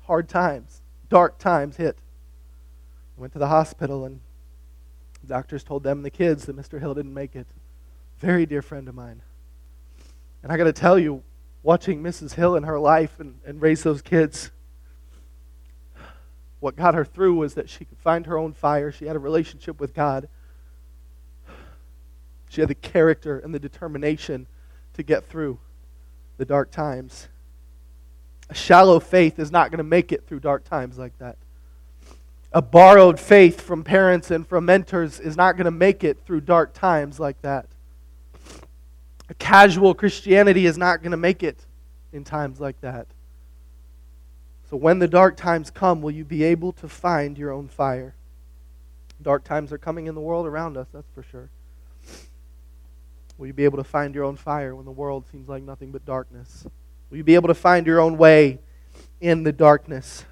Hard 0.08 0.28
times, 0.28 0.82
dark 1.10 1.38
times 1.38 1.78
hit. 1.78 1.98
Went 3.18 3.32
to 3.32 3.40
the 3.40 3.48
hospital, 3.48 4.04
and 4.04 4.20
doctors 5.26 5.64
told 5.64 5.84
them 5.84 6.00
and 6.00 6.06
the 6.06 6.10
kids 6.10 6.46
that 6.46 6.56
Mr. 6.56 6.80
Hill 6.80 6.94
didn't 6.94 7.14
make 7.14 7.36
it. 7.36 7.48
Very 8.20 8.46
dear 8.46 8.62
friend 8.62 8.88
of 8.88 8.96
mine. 8.96 9.22
And 10.44 10.52
I 10.52 10.58
got 10.58 10.66
to 10.66 10.74
tell 10.74 10.98
you, 10.98 11.24
watching 11.64 12.02
Mrs. 12.04 12.34
Hill 12.34 12.56
in 12.56 12.64
her 12.64 12.80
life 12.80 13.20
and, 13.20 13.40
and 13.46 13.62
raise 13.62 13.84
those 13.84 14.02
kids, 14.02 14.52
what 16.60 16.76
got 16.76 16.96
her 16.96 17.06
through 17.06 17.36
was 17.36 17.56
that 17.56 17.70
she 17.70 17.86
could 17.86 18.00
find 18.00 18.26
her 18.26 18.38
own 18.38 18.54
fire. 18.54 18.92
She 18.92 19.06
had 19.06 19.16
a 19.16 19.20
relationship 19.20 19.80
with 19.80 19.94
God. 19.94 20.30
She 22.50 22.62
had 22.62 22.70
the 22.70 22.76
character 22.76 23.40
and 23.40 23.54
the 23.54 23.60
determination 23.60 24.48
to 24.94 25.04
get 25.04 25.26
through 25.26 25.60
the 26.38 26.46
dark 26.46 26.72
times. 26.72 27.28
A 28.50 28.54
shallow 28.54 29.00
faith 29.00 29.40
is 29.40 29.52
not 29.52 29.72
going 29.72 29.80
to 29.80 29.84
make 29.84 30.12
it 30.12 30.26
through 30.28 30.40
dark 30.40 30.64
times 30.64 30.98
like 30.98 31.18
that 31.18 31.38
a 32.56 32.62
borrowed 32.62 33.20
faith 33.20 33.60
from 33.60 33.84
parents 33.84 34.32
and 34.32 34.48
from 34.48 34.66
mentors 34.66 35.20
is 35.20 35.36
not 35.36 35.58
going 35.58 35.66
to 35.66 35.72
make 35.72 36.06
it 36.06 36.18
through 36.26 36.40
dark 36.40 36.74
times 36.74 37.20
like 37.20 37.42
that. 37.42 37.68
A 39.28 39.34
casual 39.34 39.94
Christianity 39.94 40.66
is 40.66 40.78
not 40.78 41.02
going 41.02 41.12
to 41.12 41.18
make 41.18 41.44
it 41.44 41.66
in 42.14 42.24
times 42.24 42.62
like 42.62 42.80
that. 42.80 43.08
So 44.70 44.78
when 44.78 45.00
the 45.00 45.08
dark 45.08 45.36
times 45.36 45.70
come, 45.70 46.02
will 46.02 46.12
you 46.12 46.24
be 46.24 46.46
able 46.46 46.72
to 46.74 46.88
find 46.88 47.38
your 47.38 47.52
own 47.52 47.68
fire? 47.68 48.16
Dark 49.22 49.44
times 49.44 49.74
are 49.74 49.78
coming 49.78 50.08
in 50.08 50.16
the 50.16 50.22
world 50.22 50.48
around 50.48 50.78
us, 50.78 50.88
that's 50.94 51.12
for 51.14 51.24
sure. 51.24 51.50
Will 53.38 53.48
you 53.48 53.54
be 53.54 53.66
able 53.66 53.80
to 53.80 53.84
find 53.84 54.16
your 54.16 54.24
own 54.24 54.38
fire 54.38 54.74
when 54.74 54.86
the 54.86 54.92
world 54.92 55.26
seems 55.30 55.50
like 55.50 55.62
nothing 55.62 55.92
but 55.92 56.06
darkness? 56.06 56.66
Will 57.10 57.18
you 57.18 57.24
be 57.26 57.36
able 57.36 57.50
to 57.50 57.54
find 57.54 57.86
your 57.86 58.00
own 58.00 58.18
way 58.18 58.60
in 59.20 59.44
the 59.44 59.52
darkness? 59.52 60.24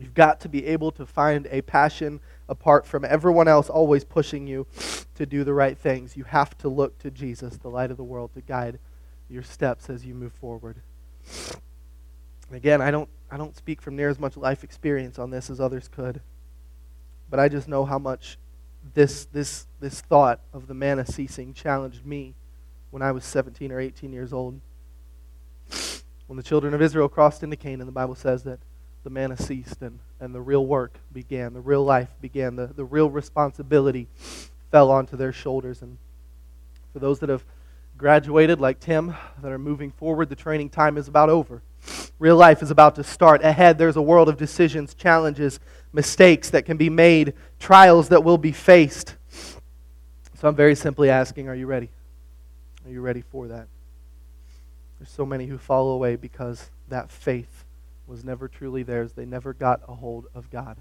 You've 0.00 0.14
got 0.14 0.40
to 0.40 0.48
be 0.48 0.66
able 0.66 0.90
to 0.92 1.04
find 1.04 1.46
a 1.50 1.60
passion 1.60 2.20
apart 2.48 2.86
from 2.86 3.04
everyone 3.04 3.48
else 3.48 3.68
always 3.68 4.02
pushing 4.02 4.46
you 4.46 4.66
to 5.14 5.26
do 5.26 5.44
the 5.44 5.52
right 5.52 5.76
things. 5.76 6.16
You 6.16 6.24
have 6.24 6.56
to 6.58 6.68
look 6.70 6.98
to 7.00 7.10
Jesus, 7.10 7.58
the 7.58 7.68
light 7.68 7.90
of 7.90 7.98
the 7.98 8.02
world, 8.02 8.32
to 8.32 8.40
guide 8.40 8.78
your 9.28 9.42
steps 9.42 9.90
as 9.90 10.06
you 10.06 10.14
move 10.14 10.32
forward. 10.32 10.76
And 12.48 12.56
again, 12.56 12.80
I 12.80 12.90
don't, 12.90 13.10
I 13.30 13.36
don't 13.36 13.54
speak 13.54 13.82
from 13.82 13.94
near 13.94 14.08
as 14.08 14.18
much 14.18 14.38
life 14.38 14.64
experience 14.64 15.18
on 15.18 15.30
this 15.30 15.50
as 15.50 15.60
others 15.60 15.86
could, 15.86 16.22
but 17.28 17.38
I 17.38 17.48
just 17.48 17.68
know 17.68 17.84
how 17.84 17.98
much 17.98 18.38
this, 18.94 19.26
this, 19.26 19.66
this 19.80 20.00
thought 20.00 20.40
of 20.54 20.66
the 20.66 20.74
manna 20.74 21.04
ceasing 21.04 21.52
challenged 21.52 22.06
me 22.06 22.34
when 22.90 23.02
I 23.02 23.12
was 23.12 23.24
17 23.24 23.70
or 23.70 23.78
18 23.78 24.14
years 24.14 24.32
old. 24.32 24.60
When 26.26 26.38
the 26.38 26.42
children 26.42 26.72
of 26.72 26.80
Israel 26.80 27.08
crossed 27.08 27.42
into 27.42 27.56
Canaan, 27.56 27.86
the 27.86 27.92
Bible 27.92 28.14
says 28.14 28.44
that 28.44 28.60
the 29.02 29.10
manna 29.10 29.36
ceased 29.36 29.80
and, 29.82 29.98
and 30.20 30.34
the 30.34 30.40
real 30.40 30.66
work 30.66 30.98
began, 31.12 31.54
the 31.54 31.60
real 31.60 31.84
life 31.84 32.08
began, 32.20 32.56
the, 32.56 32.66
the 32.66 32.84
real 32.84 33.10
responsibility 33.10 34.08
fell 34.70 34.90
onto 34.90 35.16
their 35.16 35.32
shoulders. 35.32 35.82
And 35.82 35.96
for 36.92 36.98
those 36.98 37.18
that 37.20 37.28
have 37.28 37.44
graduated, 37.96 38.60
like 38.60 38.80
Tim, 38.80 39.14
that 39.42 39.50
are 39.50 39.58
moving 39.58 39.90
forward, 39.90 40.28
the 40.28 40.36
training 40.36 40.70
time 40.70 40.98
is 40.98 41.08
about 41.08 41.30
over. 41.30 41.62
Real 42.18 42.36
life 42.36 42.62
is 42.62 42.70
about 42.70 42.94
to 42.96 43.04
start. 43.04 43.42
Ahead, 43.42 43.78
there's 43.78 43.96
a 43.96 44.02
world 44.02 44.28
of 44.28 44.36
decisions, 44.36 44.94
challenges, 44.94 45.60
mistakes 45.92 46.50
that 46.50 46.66
can 46.66 46.76
be 46.76 46.90
made, 46.90 47.32
trials 47.58 48.10
that 48.10 48.22
will 48.22 48.38
be 48.38 48.52
faced. 48.52 49.16
So 50.34 50.48
I'm 50.48 50.54
very 50.54 50.74
simply 50.74 51.08
asking 51.08 51.48
are 51.48 51.54
you 51.54 51.66
ready? 51.66 51.88
Are 52.84 52.90
you 52.90 53.00
ready 53.00 53.22
for 53.22 53.48
that? 53.48 53.66
There's 54.98 55.10
so 55.10 55.24
many 55.24 55.46
who 55.46 55.56
fall 55.56 55.92
away 55.92 56.16
because 56.16 56.70
that 56.88 57.10
faith 57.10 57.64
was 58.10 58.24
never 58.24 58.48
truly 58.48 58.82
theirs. 58.82 59.12
They 59.12 59.24
never 59.24 59.54
got 59.54 59.82
a 59.88 59.94
hold 59.94 60.26
of 60.34 60.50
God. 60.50 60.78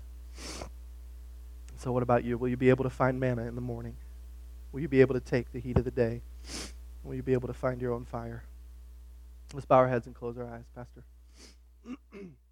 So, 1.77 1.91
what 1.91 2.03
about 2.03 2.25
you? 2.25 2.37
Will 2.37 2.49
you 2.49 2.57
be 2.57 2.69
able 2.69 2.83
to 2.83 2.89
find 2.89 3.19
manna 3.19 3.45
in 3.45 3.55
the 3.55 3.61
morning? 3.61 3.95
Will 4.71 4.81
you 4.81 4.87
be 4.87 4.99
able 5.01 5.13
to 5.13 5.21
take 5.21 5.51
the 5.53 5.59
heat 5.59 5.77
of 5.77 5.85
the 5.85 5.91
day? 5.91 6.21
Will 7.03 7.15
you 7.15 7.23
be 7.23 7.33
able 7.33 7.47
to 7.47 7.53
find 7.53 7.81
your 7.81 7.93
own 7.93 8.03
fire? 8.03 8.43
Let's 9.53 9.65
bow 9.65 9.77
our 9.77 9.87
heads 9.87 10.07
and 10.07 10.15
close 10.15 10.37
our 10.37 10.47
eyes, 10.47 10.65
Pastor. 10.75 11.03